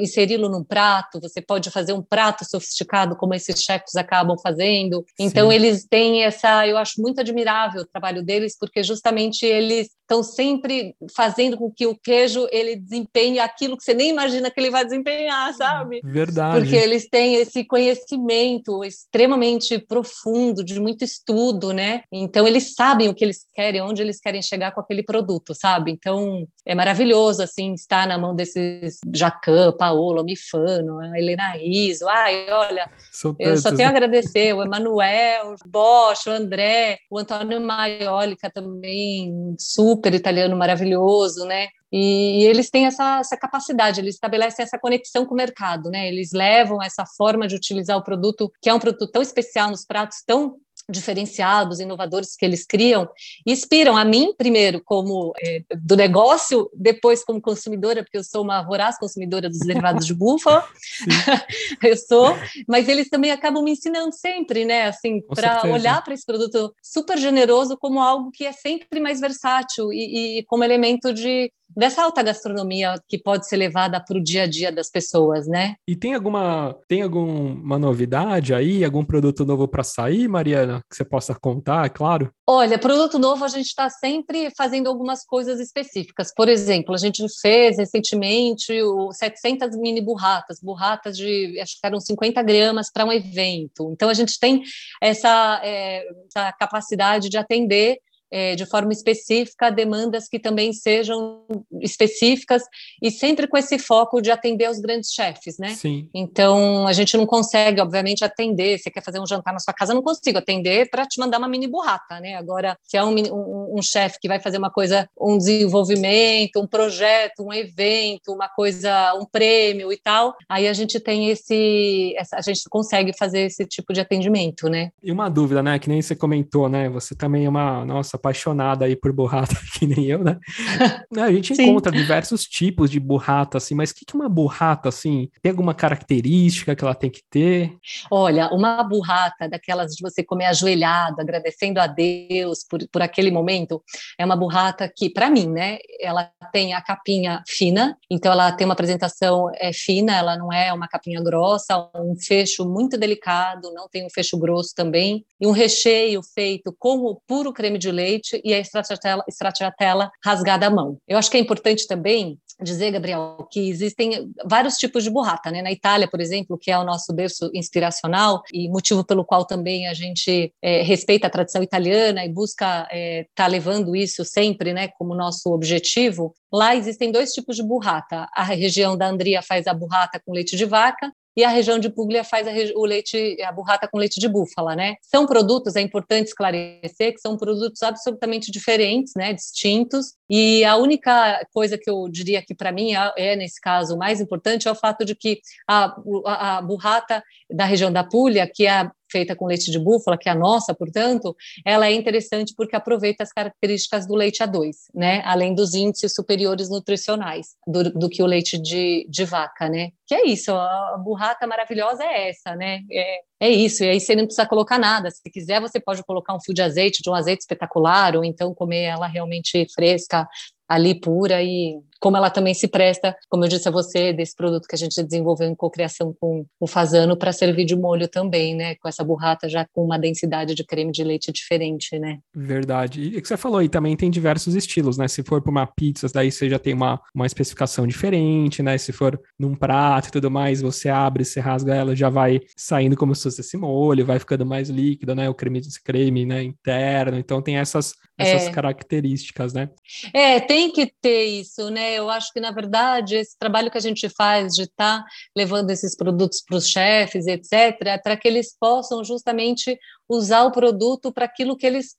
inseri-lo 0.00 0.48
num 0.48 0.64
prato, 0.64 1.20
você 1.20 1.42
pode 1.42 1.70
fazer 1.70 1.92
um 1.92 2.02
prato 2.02 2.44
sofisticado, 2.44 3.16
como 3.16 3.34
esses 3.34 3.60
chefs 3.60 3.96
acabam 3.96 4.36
fazendo. 4.38 5.04
Então, 5.18 5.50
Sim. 5.50 5.54
eles 5.54 5.86
têm 5.86 6.24
essa, 6.24 6.66
eu 6.66 6.78
acho 6.78 7.00
muito 7.00 7.20
admirável 7.20 7.82
o 7.82 7.86
trabalho 7.86 8.24
deles, 8.24 8.56
porque 8.58 8.82
justamente 8.82 9.44
eles 9.44 9.90
estão 10.10 10.24
sempre 10.24 10.96
fazendo 11.14 11.56
com 11.56 11.70
que 11.70 11.86
o 11.86 11.94
queijo 11.94 12.48
ele 12.50 12.74
desempenhe 12.74 13.38
aquilo 13.38 13.76
que 13.76 13.84
você 13.84 13.94
nem 13.94 14.10
imagina 14.10 14.50
que 14.50 14.58
ele 14.58 14.70
vai 14.70 14.84
desempenhar, 14.84 15.54
sabe? 15.54 16.00
Verdade. 16.02 16.58
Porque 16.58 16.74
eles 16.74 17.08
têm 17.08 17.36
esse 17.36 17.64
conhecimento 17.64 18.82
extremamente 18.84 19.78
profundo, 19.78 20.64
de 20.64 20.80
muito 20.80 21.04
estudo, 21.04 21.72
né? 21.72 22.02
Então 22.10 22.46
eles 22.46 22.74
sabem 22.74 23.08
o 23.08 23.14
que 23.14 23.24
eles 23.24 23.46
querem, 23.54 23.80
onde 23.80 24.02
eles 24.02 24.20
querem 24.20 24.42
chegar 24.42 24.72
com 24.72 24.80
aquele 24.80 25.04
produto, 25.04 25.54
sabe? 25.54 25.92
Então 25.92 26.44
é 26.66 26.74
maravilhoso 26.74 27.42
assim 27.42 27.72
estar 27.74 28.08
na 28.08 28.18
mão 28.18 28.34
desses 28.34 28.98
Jacan, 29.14 29.72
Paolo, 29.72 30.24
Mifano, 30.24 30.98
a 30.98 31.16
Helena 31.16 31.52
Riso. 31.52 32.08
Ai, 32.08 32.50
olha, 32.50 32.90
eu 33.38 33.56
só 33.56 33.70
tenho 33.70 33.88
a 33.88 33.92
né? 33.92 33.98
agradecer 33.98 34.52
o 34.54 34.62
Emanuel, 34.62 35.54
o 35.54 35.68
Bosch, 35.68 36.26
o 36.26 36.30
André, 36.30 36.98
o 37.08 37.18
Antônio 37.18 37.60
Maiolica 37.60 38.50
também, 38.50 39.54
super 39.58 39.99
italiano 40.08 40.56
maravilhoso, 40.56 41.44
né? 41.44 41.68
E, 41.92 42.44
eles 42.44 42.70
têm 42.70 42.86
essa, 42.86 43.18
essa, 43.18 43.36
capacidade, 43.36 44.00
eles 44.00 44.14
estabelecem 44.14 44.62
essa 44.62 44.78
conexão 44.78 45.26
com 45.26 45.34
o 45.34 45.36
mercado, 45.36 45.90
né? 45.90 46.08
Eles 46.08 46.30
levam 46.32 46.82
essa 46.82 47.04
forma 47.04 47.48
de 47.48 47.56
utilizar 47.56 47.96
o 47.96 48.04
produto, 48.04 48.50
que 48.62 48.70
é 48.70 48.74
um 48.74 48.78
produto 48.78 49.10
tão 49.10 49.22
especial 49.22 49.70
nos 49.70 49.84
pratos 49.84 50.22
tão 50.24 50.56
diferenciados, 50.90 51.80
inovadores 51.80 52.36
que 52.36 52.44
eles 52.44 52.66
criam, 52.66 53.08
inspiram 53.46 53.96
a 53.96 54.04
mim, 54.04 54.34
primeiro, 54.36 54.82
como 54.84 55.32
é, 55.42 55.62
do 55.76 55.96
negócio, 55.96 56.70
depois 56.74 57.24
como 57.24 57.40
consumidora, 57.40 58.02
porque 58.02 58.18
eu 58.18 58.24
sou 58.24 58.42
uma 58.42 58.62
voraz 58.62 58.98
consumidora 58.98 59.48
dos 59.48 59.60
derivados 59.60 60.06
de 60.06 60.14
búfala, 60.14 60.66
eu 61.82 61.96
sou, 61.96 62.34
mas 62.66 62.88
eles 62.88 63.08
também 63.08 63.30
acabam 63.30 63.62
me 63.62 63.72
ensinando 63.72 64.12
sempre, 64.12 64.64
né, 64.64 64.86
assim, 64.86 65.20
para 65.22 65.62
olhar 65.70 66.02
para 66.02 66.14
esse 66.14 66.26
produto 66.26 66.74
super 66.82 67.18
generoso 67.18 67.76
como 67.78 68.00
algo 68.00 68.30
que 68.30 68.44
é 68.44 68.52
sempre 68.52 69.00
mais 69.00 69.20
versátil 69.20 69.92
e, 69.92 70.38
e 70.38 70.44
como 70.44 70.64
elemento 70.64 71.12
de 71.12 71.52
dessa 71.76 72.02
alta 72.02 72.22
gastronomia 72.22 72.94
que 73.08 73.18
pode 73.18 73.48
ser 73.48 73.56
levada 73.56 74.02
para 74.02 74.18
o 74.18 74.22
dia 74.22 74.42
a 74.42 74.46
dia 74.46 74.72
das 74.72 74.90
pessoas, 74.90 75.46
né? 75.46 75.76
E 75.86 75.96
tem 75.96 76.14
alguma 76.14 76.76
tem 76.88 77.02
alguma 77.02 77.78
novidade 77.78 78.54
aí, 78.54 78.84
algum 78.84 79.04
produto 79.04 79.44
novo 79.44 79.68
para 79.68 79.82
sair, 79.82 80.28
Mariana, 80.28 80.82
que 80.88 80.96
você 80.96 81.04
possa 81.04 81.34
contar, 81.34 81.86
é 81.86 81.88
claro? 81.88 82.32
Olha, 82.46 82.78
produto 82.78 83.18
novo 83.18 83.44
a 83.44 83.48
gente 83.48 83.66
está 83.66 83.88
sempre 83.88 84.50
fazendo 84.56 84.88
algumas 84.88 85.24
coisas 85.24 85.60
específicas. 85.60 86.32
Por 86.34 86.48
exemplo, 86.48 86.94
a 86.94 86.98
gente 86.98 87.24
fez 87.40 87.78
recentemente 87.78 88.72
o 88.82 89.12
700 89.12 89.76
mini 89.76 90.00
burratas, 90.00 90.60
burratas 90.60 91.16
de 91.16 91.58
acho 91.60 91.80
que 91.80 91.86
eram 91.86 92.00
50 92.00 92.42
gramas 92.42 92.90
para 92.92 93.04
um 93.04 93.12
evento. 93.12 93.90
Então 93.92 94.08
a 94.08 94.14
gente 94.14 94.38
tem 94.38 94.62
essa, 95.00 95.60
é, 95.62 96.04
essa 96.26 96.52
capacidade 96.52 97.28
de 97.28 97.38
atender 97.38 97.98
é, 98.30 98.54
de 98.54 98.66
forma 98.66 98.92
específica 98.92 99.70
demandas 99.70 100.28
que 100.28 100.38
também 100.38 100.72
sejam 100.72 101.44
específicas 101.80 102.62
e 103.02 103.10
sempre 103.10 103.46
com 103.46 103.56
esse 103.56 103.78
foco 103.78 104.20
de 104.20 104.30
atender 104.30 104.70
os 104.70 104.78
grandes 104.78 105.10
chefes, 105.10 105.58
né? 105.58 105.70
Sim. 105.70 106.08
Então 106.14 106.86
a 106.86 106.92
gente 106.92 107.16
não 107.16 107.26
consegue, 107.26 107.80
obviamente, 107.80 108.24
atender. 108.24 108.78
Você 108.78 108.90
quer 108.90 109.02
fazer 109.02 109.20
um 109.20 109.26
jantar 109.26 109.52
na 109.52 109.58
sua 109.58 109.74
casa, 109.74 109.92
eu 109.92 109.96
não 109.96 110.02
consigo 110.02 110.38
atender 110.38 110.88
para 110.90 111.06
te 111.06 111.18
mandar 111.18 111.38
uma 111.38 111.48
mini 111.48 111.66
burrata, 111.66 112.20
né? 112.20 112.34
Agora, 112.34 112.76
se 112.82 112.96
é 112.96 113.04
um, 113.04 113.14
um, 113.14 113.78
um 113.78 113.82
chefe 113.82 114.18
que 114.20 114.28
vai 114.28 114.40
fazer 114.40 114.58
uma 114.58 114.70
coisa, 114.70 115.08
um 115.20 115.36
desenvolvimento, 115.36 116.60
um 116.60 116.66
projeto, 116.66 117.42
um 117.42 117.52
evento, 117.52 118.32
uma 118.32 118.48
coisa, 118.48 119.14
um 119.14 119.24
prêmio 119.24 119.92
e 119.92 119.96
tal, 119.96 120.34
aí 120.48 120.68
a 120.68 120.72
gente 120.72 121.00
tem 121.00 121.30
esse, 121.30 122.14
essa, 122.16 122.36
a 122.36 122.40
gente 122.40 122.60
consegue 122.68 123.12
fazer 123.16 123.40
esse 123.40 123.66
tipo 123.66 123.92
de 123.92 124.00
atendimento, 124.00 124.68
né? 124.68 124.90
E 125.02 125.10
uma 125.10 125.28
dúvida, 125.28 125.62
né? 125.62 125.78
Que 125.78 125.88
nem 125.88 126.00
você 126.00 126.14
comentou, 126.14 126.68
né? 126.68 126.88
Você 126.90 127.14
também 127.14 127.44
é 127.44 127.48
uma 127.48 127.84
nossa 127.84 128.18
apaixonada 128.20 128.84
aí 128.84 128.94
por 128.94 129.12
burrata, 129.12 129.54
que 129.78 129.86
nem 129.86 130.06
eu, 130.06 130.22
né? 130.22 130.38
A 131.18 131.32
gente 131.32 131.52
encontra 131.52 131.90
diversos 131.90 132.44
tipos 132.44 132.90
de 132.90 133.00
burrata, 133.00 133.58
assim, 133.58 133.74
mas 133.74 133.90
o 133.90 133.94
que, 133.94 134.04
que 134.04 134.14
uma 134.14 134.28
burrata, 134.28 134.88
assim? 134.88 135.28
Tem 135.42 135.50
alguma 135.50 135.74
característica 135.74 136.76
que 136.76 136.84
ela 136.84 136.94
tem 136.94 137.10
que 137.10 137.22
ter? 137.28 137.76
Olha, 138.10 138.48
uma 138.48 138.82
burrata 138.82 139.48
daquelas 139.48 139.92
de 139.92 140.02
você 140.02 140.22
comer 140.22 140.46
ajoelhado, 140.46 141.20
agradecendo 141.20 141.80
a 141.80 141.86
Deus 141.86 142.64
por, 142.68 142.80
por 142.92 143.02
aquele 143.02 143.30
momento, 143.30 143.82
é 144.18 144.24
uma 144.24 144.36
burrata 144.36 144.90
que, 144.94 145.10
para 145.10 145.30
mim, 145.30 145.48
né, 145.48 145.78
ela 146.00 146.30
tem 146.52 146.74
a 146.74 146.82
capinha 146.82 147.42
fina, 147.48 147.96
então 148.10 148.32
ela 148.32 148.52
tem 148.52 148.64
uma 148.64 148.74
apresentação 148.74 149.50
é, 149.54 149.72
fina, 149.72 150.16
ela 150.16 150.36
não 150.36 150.52
é 150.52 150.72
uma 150.72 150.88
capinha 150.88 151.22
grossa, 151.22 151.90
um 151.94 152.14
fecho 152.16 152.68
muito 152.68 152.98
delicado, 152.98 153.72
não 153.72 153.88
tem 153.88 154.04
um 154.04 154.10
fecho 154.10 154.38
grosso 154.38 154.74
também, 154.74 155.24
e 155.40 155.46
um 155.46 155.52
recheio 155.52 156.20
feito 156.34 156.74
com 156.78 156.98
o 156.98 157.20
puro 157.26 157.52
creme 157.52 157.78
de 157.78 157.90
leite 157.90 158.09
leite 158.10 158.40
e 158.44 158.52
a 158.52 158.60
stracciatella, 158.60 160.10
rasgada 160.24 160.66
à 160.66 160.70
mão. 160.70 160.98
Eu 161.06 161.18
acho 161.18 161.30
que 161.30 161.36
é 161.36 161.40
importante 161.40 161.86
também 161.86 162.38
dizer, 162.62 162.90
Gabriel, 162.90 163.48
que 163.50 163.70
existem 163.70 164.30
vários 164.44 164.76
tipos 164.76 165.04
de 165.04 165.10
burrata, 165.10 165.50
né? 165.50 165.62
Na 165.62 165.72
Itália, 165.72 166.08
por 166.08 166.20
exemplo, 166.20 166.58
que 166.58 166.70
é 166.70 166.78
o 166.78 166.84
nosso 166.84 167.12
berço 167.12 167.50
inspiracional 167.54 168.42
e 168.52 168.68
motivo 168.68 169.04
pelo 169.04 169.24
qual 169.24 169.44
também 169.44 169.88
a 169.88 169.94
gente 169.94 170.52
é, 170.62 170.82
respeita 170.82 171.26
a 171.26 171.30
tradição 171.30 171.62
italiana 171.62 172.24
e 172.24 172.28
busca 172.28 172.82
estar 172.82 172.88
é, 172.90 173.26
tá 173.34 173.46
levando 173.46 173.96
isso 173.96 174.24
sempre, 174.24 174.72
né, 174.72 174.88
como 174.88 175.14
nosso 175.14 175.50
objetivo. 175.52 176.34
Lá 176.52 176.76
existem 176.76 177.10
dois 177.10 177.32
tipos 177.32 177.56
de 177.56 177.62
burrata. 177.62 178.28
A 178.34 178.42
região 178.42 178.96
da 178.96 179.08
Andria 179.08 179.40
faz 179.40 179.66
a 179.66 179.74
burrata 179.74 180.20
com 180.24 180.32
leite 180.32 180.56
de 180.56 180.64
vaca 180.64 181.10
e 181.36 181.44
a 181.44 181.48
região 181.48 181.78
de 181.78 181.88
Puglia 181.88 182.24
faz 182.24 182.46
a, 182.46 182.50
o 182.76 182.84
leite, 182.84 183.36
a 183.42 183.52
burrata 183.52 183.88
com 183.88 183.98
leite 183.98 184.18
de 184.18 184.28
búfala, 184.28 184.74
né? 184.74 184.96
São 185.02 185.26
produtos, 185.26 185.76
é 185.76 185.80
importante 185.80 186.28
esclarecer 186.28 187.14
que 187.14 187.20
são 187.20 187.36
produtos 187.36 187.82
absolutamente 187.82 188.50
diferentes, 188.50 189.12
né, 189.16 189.32
distintos, 189.32 190.14
e 190.28 190.64
a 190.64 190.76
única 190.76 191.46
coisa 191.52 191.78
que 191.78 191.88
eu 191.88 192.08
diria 192.08 192.42
que 192.42 192.54
para 192.54 192.72
mim 192.72 192.92
é, 193.16 193.36
nesse 193.36 193.60
caso, 193.60 193.96
mais 193.96 194.20
importante 194.20 194.68
é 194.68 194.70
o 194.70 194.74
fato 194.74 195.04
de 195.04 195.14
que 195.14 195.40
a, 195.68 195.94
a, 196.26 196.58
a 196.58 196.62
burrata 196.62 197.22
da 197.50 197.64
região 197.64 197.92
da 197.92 198.04
Puglia, 198.04 198.50
que 198.52 198.66
é 198.66 198.70
a 198.70 198.92
feita 199.10 199.34
com 199.34 199.46
leite 199.46 199.70
de 199.70 199.78
búfala, 199.78 200.18
que 200.18 200.28
é 200.28 200.32
a 200.32 200.34
nossa, 200.34 200.74
portanto, 200.74 201.36
ela 201.64 201.86
é 201.86 201.92
interessante 201.92 202.54
porque 202.56 202.76
aproveita 202.76 203.22
as 203.22 203.32
características 203.32 204.06
do 204.06 204.14
leite 204.14 204.42
A2, 204.42 204.70
né? 204.94 205.22
Além 205.24 205.54
dos 205.54 205.74
índices 205.74 206.14
superiores 206.14 206.70
nutricionais 206.70 207.48
do, 207.66 207.90
do 207.90 208.08
que 208.08 208.22
o 208.22 208.26
leite 208.26 208.58
de, 208.58 209.06
de 209.08 209.24
vaca, 209.24 209.68
né? 209.68 209.90
Que 210.06 210.14
é 210.14 210.26
isso, 210.26 210.52
a 210.52 210.96
burrata 211.02 211.46
maravilhosa 211.46 212.04
é 212.04 212.28
essa, 212.30 212.54
né? 212.56 212.80
É, 212.90 213.20
é 213.40 213.50
isso, 213.50 213.84
e 213.84 213.88
aí 213.88 214.00
você 214.00 214.14
não 214.14 214.24
precisa 214.24 214.46
colocar 214.46 214.78
nada. 214.78 215.10
Se 215.10 215.22
quiser, 215.30 215.60
você 215.60 215.80
pode 215.80 216.02
colocar 216.04 216.34
um 216.34 216.40
fio 216.40 216.54
de 216.54 216.62
azeite, 216.62 217.02
de 217.02 217.10
um 217.10 217.14
azeite 217.14 217.42
espetacular, 217.42 218.16
ou 218.16 218.24
então 218.24 218.54
comer 218.54 218.82
ela 218.82 219.06
realmente 219.06 219.66
fresca, 219.74 220.28
ali 220.68 220.94
pura 220.94 221.42
e 221.42 221.80
como 222.00 222.16
ela 222.16 222.30
também 222.30 222.54
se 222.54 222.66
presta, 222.66 223.14
como 223.28 223.44
eu 223.44 223.48
disse 223.48 223.68
a 223.68 223.70
você, 223.70 224.12
desse 224.12 224.34
produto 224.34 224.66
que 224.66 224.74
a 224.74 224.78
gente 224.78 225.02
desenvolveu 225.02 225.48
em 225.48 225.54
cocriação 225.54 226.14
com 226.18 226.46
o 226.58 226.66
fazano 226.66 227.16
para 227.16 227.32
servir 227.32 227.64
de 227.64 227.76
molho 227.76 228.08
também, 228.08 228.54
né? 228.54 228.74
Com 228.76 228.88
essa 228.88 229.04
burrata 229.04 229.48
já 229.48 229.66
com 229.72 229.84
uma 229.84 229.98
densidade 229.98 230.54
de 230.54 230.64
creme 230.64 230.90
de 230.90 231.04
leite 231.04 231.30
diferente, 231.30 231.98
né? 231.98 232.18
Verdade. 232.34 233.02
E 233.02 233.18
o 233.18 233.22
que 233.22 233.28
você 233.28 233.36
falou 233.36 233.58
aí 233.58 233.68
também 233.68 233.96
tem 233.96 234.10
diversos 234.10 234.54
estilos, 234.54 234.96
né? 234.96 235.06
Se 235.08 235.22
for 235.22 235.42
para 235.42 235.50
uma 235.50 235.66
pizza, 235.66 236.08
daí 236.12 236.32
você 236.32 236.48
já 236.48 236.58
tem 236.58 236.72
uma, 236.72 237.00
uma 237.14 237.26
especificação 237.26 237.86
diferente, 237.86 238.62
né? 238.62 238.78
Se 238.78 238.92
for 238.92 239.20
num 239.38 239.54
prato 239.54 240.08
e 240.08 240.12
tudo 240.12 240.30
mais, 240.30 240.62
você 240.62 240.88
abre, 240.88 241.24
você 241.24 241.38
rasga 241.38 241.74
ela, 241.74 241.94
já 241.94 242.08
vai 242.08 242.40
saindo 242.56 242.96
como 242.96 243.14
se 243.14 243.24
fosse 243.24 243.42
esse 243.42 243.56
molho, 243.56 244.06
vai 244.06 244.18
ficando 244.18 244.46
mais 244.46 244.70
líquido, 244.70 245.14
né? 245.14 245.28
O 245.28 245.34
creme, 245.34 245.60
creme 245.84 246.24
né? 246.24 246.42
interno. 246.42 247.18
Então 247.18 247.42
tem 247.42 247.56
essas, 247.56 247.94
essas 248.16 248.46
é. 248.46 248.50
características, 248.50 249.52
né? 249.52 249.68
É, 250.14 250.40
tem 250.40 250.72
que 250.72 250.90
ter 251.00 251.24
isso, 251.24 251.70
né? 251.70 251.89
Eu 251.96 252.10
acho 252.10 252.32
que, 252.32 252.40
na 252.40 252.50
verdade, 252.50 253.16
esse 253.16 253.38
trabalho 253.38 253.70
que 253.70 253.78
a 253.78 253.80
gente 253.80 254.08
faz 254.08 254.54
de 254.54 254.62
estar 254.62 255.02
tá 255.02 255.04
levando 255.36 255.70
esses 255.70 255.96
produtos 255.96 256.42
para 256.46 256.56
os 256.56 256.68
chefes, 256.68 257.26
etc., 257.26 257.52
é 257.86 257.98
para 257.98 258.16
que 258.16 258.28
eles 258.28 258.56
possam 258.58 259.04
justamente 259.04 259.78
usar 260.10 260.42
o 260.42 260.50
produto 260.50 261.12
para 261.12 261.24
aquilo 261.24 261.56
que 261.56 261.64
eles 261.64 261.96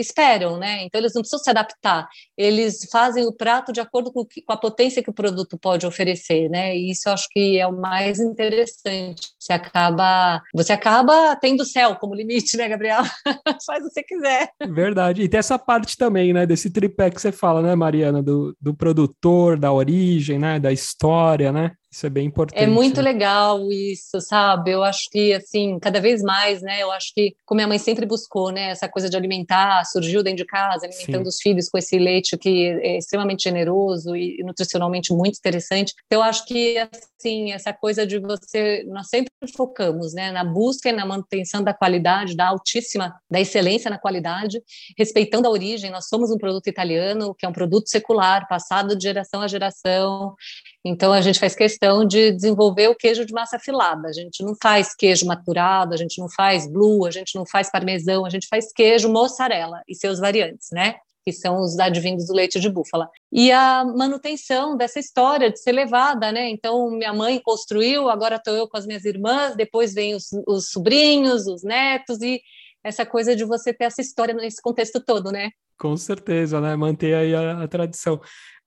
esperam, 0.00 0.56
né? 0.58 0.84
Então 0.84 0.98
eles 0.98 1.12
não 1.14 1.20
precisam 1.20 1.44
se 1.44 1.50
adaptar, 1.50 2.08
eles 2.34 2.88
fazem 2.90 3.26
o 3.26 3.32
prato 3.32 3.72
de 3.72 3.80
acordo 3.80 4.10
com, 4.10 4.26
a 4.48 4.56
potência 4.56 5.02
que 5.02 5.10
o 5.10 5.14
produto 5.14 5.58
pode 5.58 5.86
oferecer, 5.86 6.48
né? 6.48 6.74
E 6.74 6.90
isso 6.90 7.08
eu 7.08 7.12
acho 7.12 7.28
que 7.30 7.58
é 7.58 7.66
o 7.66 7.78
mais 7.78 8.18
interessante. 8.18 9.32
Você 9.38 9.52
acaba, 9.52 10.40
você 10.54 10.72
acaba 10.72 11.36
tendo 11.36 11.64
céu 11.64 11.96
como 11.96 12.14
limite, 12.14 12.56
né, 12.56 12.66
Gabriel? 12.68 13.02
Faz 13.66 13.84
o 13.84 13.88
que 13.88 13.94
você 13.94 14.02
quiser. 14.02 14.48
Verdade. 14.70 15.22
E 15.22 15.28
tem 15.28 15.38
essa 15.38 15.58
parte 15.58 15.98
também, 15.98 16.32
né, 16.32 16.46
desse 16.46 16.70
tripé 16.70 17.10
que 17.10 17.20
você 17.20 17.30
fala, 17.30 17.60
né, 17.60 17.74
Mariana, 17.74 18.22
do, 18.22 18.56
do 18.58 18.72
produtor, 18.74 19.58
da 19.58 19.70
origem, 19.70 20.38
né, 20.38 20.58
da 20.58 20.72
história, 20.72 21.52
né? 21.52 21.72
Isso 21.92 22.06
é 22.06 22.10
bem 22.10 22.26
importante. 22.26 22.58
É 22.58 22.66
muito 22.66 23.02
né? 23.02 23.12
legal 23.12 23.70
isso, 23.70 24.18
sabe? 24.22 24.70
Eu 24.70 24.82
acho 24.82 25.10
que, 25.10 25.34
assim, 25.34 25.78
cada 25.78 26.00
vez 26.00 26.22
mais, 26.22 26.62
né? 26.62 26.82
Eu 26.82 26.90
acho 26.90 27.12
que, 27.14 27.36
como 27.44 27.58
minha 27.58 27.68
mãe 27.68 27.78
sempre 27.78 28.06
buscou, 28.06 28.50
né? 28.50 28.70
Essa 28.70 28.88
coisa 28.88 29.10
de 29.10 29.16
alimentar, 29.16 29.84
surgiu 29.84 30.22
dentro 30.22 30.38
de 30.38 30.46
casa, 30.46 30.86
alimentando 30.86 31.24
Sim. 31.24 31.28
os 31.28 31.36
filhos 31.42 31.68
com 31.68 31.76
esse 31.76 31.98
leite 31.98 32.38
que 32.38 32.68
é 32.80 32.96
extremamente 32.96 33.42
generoso 33.42 34.16
e 34.16 34.42
nutricionalmente 34.42 35.12
muito 35.12 35.36
interessante. 35.36 35.92
Então, 36.06 36.20
eu 36.20 36.22
acho 36.22 36.46
que, 36.46 36.78
assim, 36.78 37.52
essa 37.52 37.74
coisa 37.74 38.06
de 38.06 38.18
você... 38.18 38.84
Nós 38.88 39.08
sempre 39.10 39.30
focamos, 39.54 40.14
né? 40.14 40.32
Na 40.32 40.44
busca 40.44 40.88
e 40.88 40.92
na 40.92 41.04
manutenção 41.04 41.62
da 41.62 41.74
qualidade, 41.74 42.34
da 42.34 42.48
altíssima, 42.48 43.14
da 43.30 43.38
excelência 43.38 43.90
na 43.90 43.98
qualidade, 43.98 44.62
respeitando 44.96 45.46
a 45.46 45.50
origem. 45.50 45.90
Nós 45.90 46.08
somos 46.08 46.30
um 46.30 46.38
produto 46.38 46.68
italiano, 46.68 47.34
que 47.34 47.44
é 47.44 47.48
um 47.50 47.52
produto 47.52 47.90
secular, 47.90 48.48
passado 48.48 48.96
de 48.96 49.02
geração 49.02 49.42
a 49.42 49.46
geração. 49.46 50.34
Então, 50.84 51.12
a 51.12 51.20
gente 51.20 51.38
faz 51.38 51.54
questão 51.54 52.04
de 52.04 52.32
desenvolver 52.32 52.88
o 52.88 52.94
queijo 52.94 53.24
de 53.24 53.32
massa 53.32 53.58
filada. 53.58 54.08
A 54.08 54.12
gente 54.12 54.42
não 54.42 54.54
faz 54.60 54.94
queijo 54.94 55.26
maturado, 55.26 55.94
a 55.94 55.96
gente 55.96 56.18
não 56.18 56.28
faz 56.28 56.66
blue, 56.66 57.06
a 57.06 57.10
gente 57.10 57.36
não 57.36 57.46
faz 57.46 57.70
parmesão, 57.70 58.26
a 58.26 58.30
gente 58.30 58.48
faz 58.48 58.72
queijo 58.72 59.08
mozzarella 59.08 59.82
e 59.88 59.94
seus 59.94 60.18
variantes, 60.18 60.68
né? 60.72 60.96
que 61.24 61.32
são 61.32 61.60
os 61.60 61.78
advindos 61.78 62.26
do 62.26 62.34
leite 62.34 62.58
de 62.58 62.68
búfala. 62.68 63.08
E 63.30 63.52
a 63.52 63.84
manutenção 63.84 64.76
dessa 64.76 64.98
história 64.98 65.50
de 65.50 65.60
ser 65.60 65.72
levada, 65.72 66.32
né? 66.32 66.50
Então, 66.50 66.90
minha 66.90 67.12
mãe 67.12 67.40
construiu, 67.40 68.08
agora 68.08 68.36
estou 68.36 68.54
eu 68.54 68.68
com 68.68 68.76
as 68.76 68.86
minhas 68.86 69.04
irmãs, 69.04 69.54
depois 69.54 69.94
vem 69.94 70.14
os, 70.14 70.30
os 70.46 70.70
sobrinhos, 70.70 71.46
os 71.46 71.62
netos, 71.62 72.20
e 72.20 72.42
essa 72.82 73.06
coisa 73.06 73.36
de 73.36 73.44
você 73.44 73.72
ter 73.72 73.84
essa 73.84 74.00
história 74.00 74.34
nesse 74.34 74.60
contexto 74.60 75.00
todo, 75.00 75.30
né? 75.30 75.50
Com 75.78 75.96
certeza, 75.96 76.60
né? 76.60 76.74
Manter 76.74 77.14
aí 77.14 77.34
a, 77.34 77.62
a 77.62 77.68
tradição. 77.68 78.20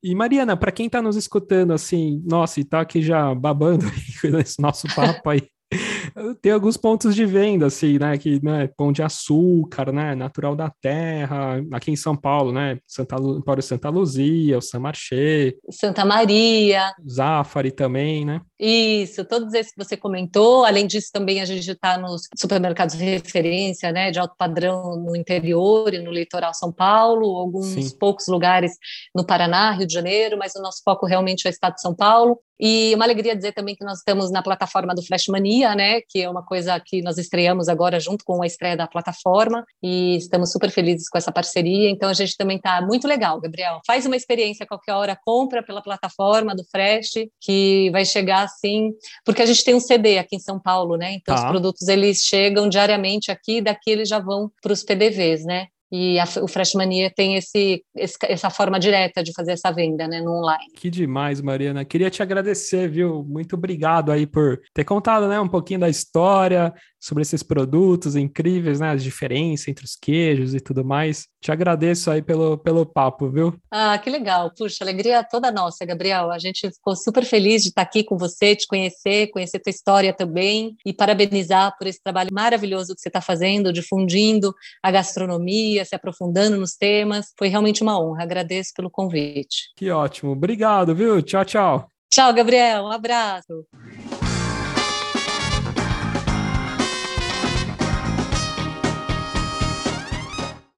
E 0.07 0.13
Mariana, 0.13 0.55
para 0.55 0.71
quem 0.71 0.85
está 0.85 1.01
nos 1.01 1.15
escutando 1.15 1.73
assim, 1.73 2.21
nossa, 2.27 2.59
e 2.59 2.63
está 2.63 2.79
aqui 2.79 3.01
já 3.01 3.33
babando 3.33 3.85
nesse 4.31 4.61
nosso 4.61 4.87
papo 4.93 5.27
aí, 5.31 5.41
tem 6.41 6.51
alguns 6.51 6.77
pontos 6.77 7.13
de 7.13 7.25
venda, 7.25 7.65
assim, 7.65 7.99
né? 7.99 8.17
Que, 8.17 8.43
né, 8.43 8.67
pão 8.77 8.91
de 8.91 9.03
açúcar, 9.03 9.91
né? 9.91 10.15
Natural 10.15 10.55
da 10.55 10.71
terra, 10.81 11.61
aqui 11.73 11.91
em 11.91 11.95
São 11.95 12.15
Paulo, 12.15 12.51
né? 12.51 12.79
Santa, 12.87 13.17
Lu, 13.17 13.43
Santa 13.61 13.89
Luzia, 13.89 14.57
o 14.57 14.61
San 14.61 14.79
Marché. 14.79 15.55
Santa 15.69 16.05
Maria. 16.05 16.93
Zafari 17.07 17.71
também, 17.71 18.23
né? 18.23 18.41
Isso, 18.57 19.25
todos 19.25 19.53
esses 19.53 19.73
que 19.73 19.83
você 19.83 19.97
comentou. 19.97 20.63
Além 20.63 20.87
disso, 20.87 21.09
também 21.11 21.41
a 21.41 21.45
gente 21.45 21.69
está 21.69 21.97
nos 21.97 22.21
supermercados 22.37 22.95
de 22.97 23.03
referência, 23.03 23.91
né? 23.91 24.11
De 24.11 24.19
alto 24.19 24.35
padrão 24.37 24.95
no 24.95 25.15
interior 25.15 25.93
e 25.93 25.99
no 25.99 26.11
litoral 26.11 26.53
São 26.53 26.71
Paulo, 26.71 27.37
alguns 27.37 27.67
Sim. 27.67 27.97
poucos 27.99 28.27
lugares 28.27 28.71
no 29.13 29.25
Paraná, 29.25 29.71
Rio 29.71 29.85
de 29.85 29.93
Janeiro, 29.93 30.37
mas 30.37 30.55
o 30.55 30.61
nosso 30.61 30.81
foco 30.83 31.05
realmente 31.05 31.45
é 31.45 31.49
o 31.49 31.51
estado 31.51 31.75
de 31.75 31.81
São 31.81 31.93
Paulo. 31.93 32.39
E 32.59 32.93
uma 32.95 33.05
alegria 33.05 33.35
dizer 33.35 33.53
também 33.53 33.75
que 33.75 33.83
nós 33.83 33.99
estamos 33.99 34.31
na 34.31 34.41
plataforma 34.41 34.93
do 34.93 35.03
Flash 35.03 35.27
Mania, 35.27 35.75
né, 35.75 36.01
que 36.01 36.21
é 36.21 36.29
uma 36.29 36.43
coisa 36.43 36.79
que 36.79 37.01
nós 37.01 37.17
estreamos 37.17 37.67
agora 37.67 37.99
junto 37.99 38.23
com 38.23 38.41
a 38.41 38.45
estreia 38.45 38.77
da 38.77 38.87
plataforma 38.87 39.65
e 39.83 40.17
estamos 40.17 40.51
super 40.51 40.69
felizes 40.69 41.09
com 41.09 41.17
essa 41.17 41.31
parceria. 41.31 41.89
Então 41.89 42.09
a 42.09 42.13
gente 42.13 42.37
também 42.37 42.57
está 42.57 42.81
muito 42.81 43.07
legal, 43.07 43.39
Gabriel. 43.39 43.79
Faz 43.85 44.05
uma 44.05 44.15
experiência 44.15 44.65
qualquer 44.65 44.93
hora, 44.93 45.19
compra 45.25 45.61
pela 45.61 45.81
plataforma 45.81 46.55
do 46.55 46.63
Fresh, 46.65 47.27
que 47.41 47.89
vai 47.91 48.05
chegar 48.05 48.43
assim, 48.43 48.91
porque 49.23 49.41
a 49.41 49.45
gente 49.45 49.63
tem 49.63 49.75
um 49.75 49.79
CD 49.79 50.17
aqui 50.17 50.35
em 50.37 50.39
São 50.39 50.59
Paulo, 50.59 50.95
né? 50.95 51.13
Então 51.13 51.35
tá. 51.35 51.43
os 51.43 51.49
produtos 51.49 51.87
eles 51.87 52.19
chegam 52.19 52.69
diariamente 52.69 53.31
aqui, 53.31 53.61
daqui 53.61 53.91
eles 53.91 54.07
já 54.07 54.19
vão 54.19 54.51
para 54.61 54.73
os 54.73 54.83
PDVs, 54.83 55.45
né? 55.45 55.67
E 55.91 56.19
a, 56.19 56.25
o 56.41 56.47
Freshmania 56.47 57.11
tem 57.15 57.35
esse, 57.35 57.83
esse, 57.95 58.17
essa 58.23 58.49
forma 58.49 58.79
direta 58.79 59.23
de 59.23 59.31
fazer 59.33 59.51
essa 59.53 59.71
venda, 59.71 60.07
né, 60.07 60.21
no 60.21 60.31
online. 60.31 60.65
Que 60.75 60.89
demais, 60.89 61.41
Mariana. 61.41 61.85
Queria 61.85 62.09
te 62.09 62.23
agradecer, 62.23 62.89
viu? 62.89 63.23
Muito 63.23 63.55
obrigado 63.55 64.11
aí 64.11 64.25
por 64.25 64.59
ter 64.73 64.83
contado, 64.83 65.27
né, 65.27 65.39
um 65.39 65.47
pouquinho 65.47 65.79
da 65.79 65.89
história 65.89 66.73
sobre 67.05 67.21
esses 67.21 67.43
produtos 67.43 68.15
incríveis, 68.15 68.79
né, 68.79 68.89
as 68.89 69.03
diferenças 69.03 69.67
entre 69.67 69.85
os 69.85 69.95
queijos 69.95 70.55
e 70.55 70.59
tudo 70.59 70.83
mais. 70.83 71.27
Te 71.39 71.51
agradeço 71.51 72.09
aí 72.09 72.19
pelo, 72.19 72.57
pelo 72.57 72.83
papo, 72.83 73.29
viu? 73.29 73.53
Ah, 73.69 73.95
que 73.99 74.09
legal. 74.09 74.51
Puxa, 74.57 74.83
alegria 74.83 75.23
toda 75.23 75.51
nossa, 75.51 75.85
Gabriel. 75.85 76.31
A 76.31 76.39
gente 76.39 76.67
ficou 76.71 76.95
super 76.95 77.23
feliz 77.23 77.61
de 77.61 77.69
estar 77.69 77.83
aqui 77.83 78.03
com 78.03 78.17
você, 78.17 78.55
te 78.55 78.65
conhecer, 78.65 79.27
conhecer 79.27 79.59
tua 79.59 79.69
história 79.69 80.11
também 80.13 80.75
e 80.83 80.91
parabenizar 80.91 81.75
por 81.77 81.85
esse 81.85 82.01
trabalho 82.01 82.31
maravilhoso 82.33 82.95
que 82.95 83.01
você 83.01 83.09
está 83.09 83.21
fazendo, 83.21 83.71
difundindo 83.71 84.51
a 84.81 84.89
gastronomia, 84.89 85.85
se 85.85 85.93
aprofundando 85.93 86.57
nos 86.57 86.73
temas. 86.75 87.27
Foi 87.37 87.49
realmente 87.49 87.83
uma 87.83 88.03
honra. 88.03 88.23
Agradeço 88.23 88.71
pelo 88.75 88.89
convite. 88.89 89.71
Que 89.77 89.91
ótimo. 89.91 90.31
Obrigado, 90.31 90.95
viu? 90.95 91.21
Tchau, 91.21 91.45
tchau. 91.45 91.91
Tchau, 92.09 92.33
Gabriel. 92.33 92.85
Um 92.85 92.91
abraço. 92.91 93.63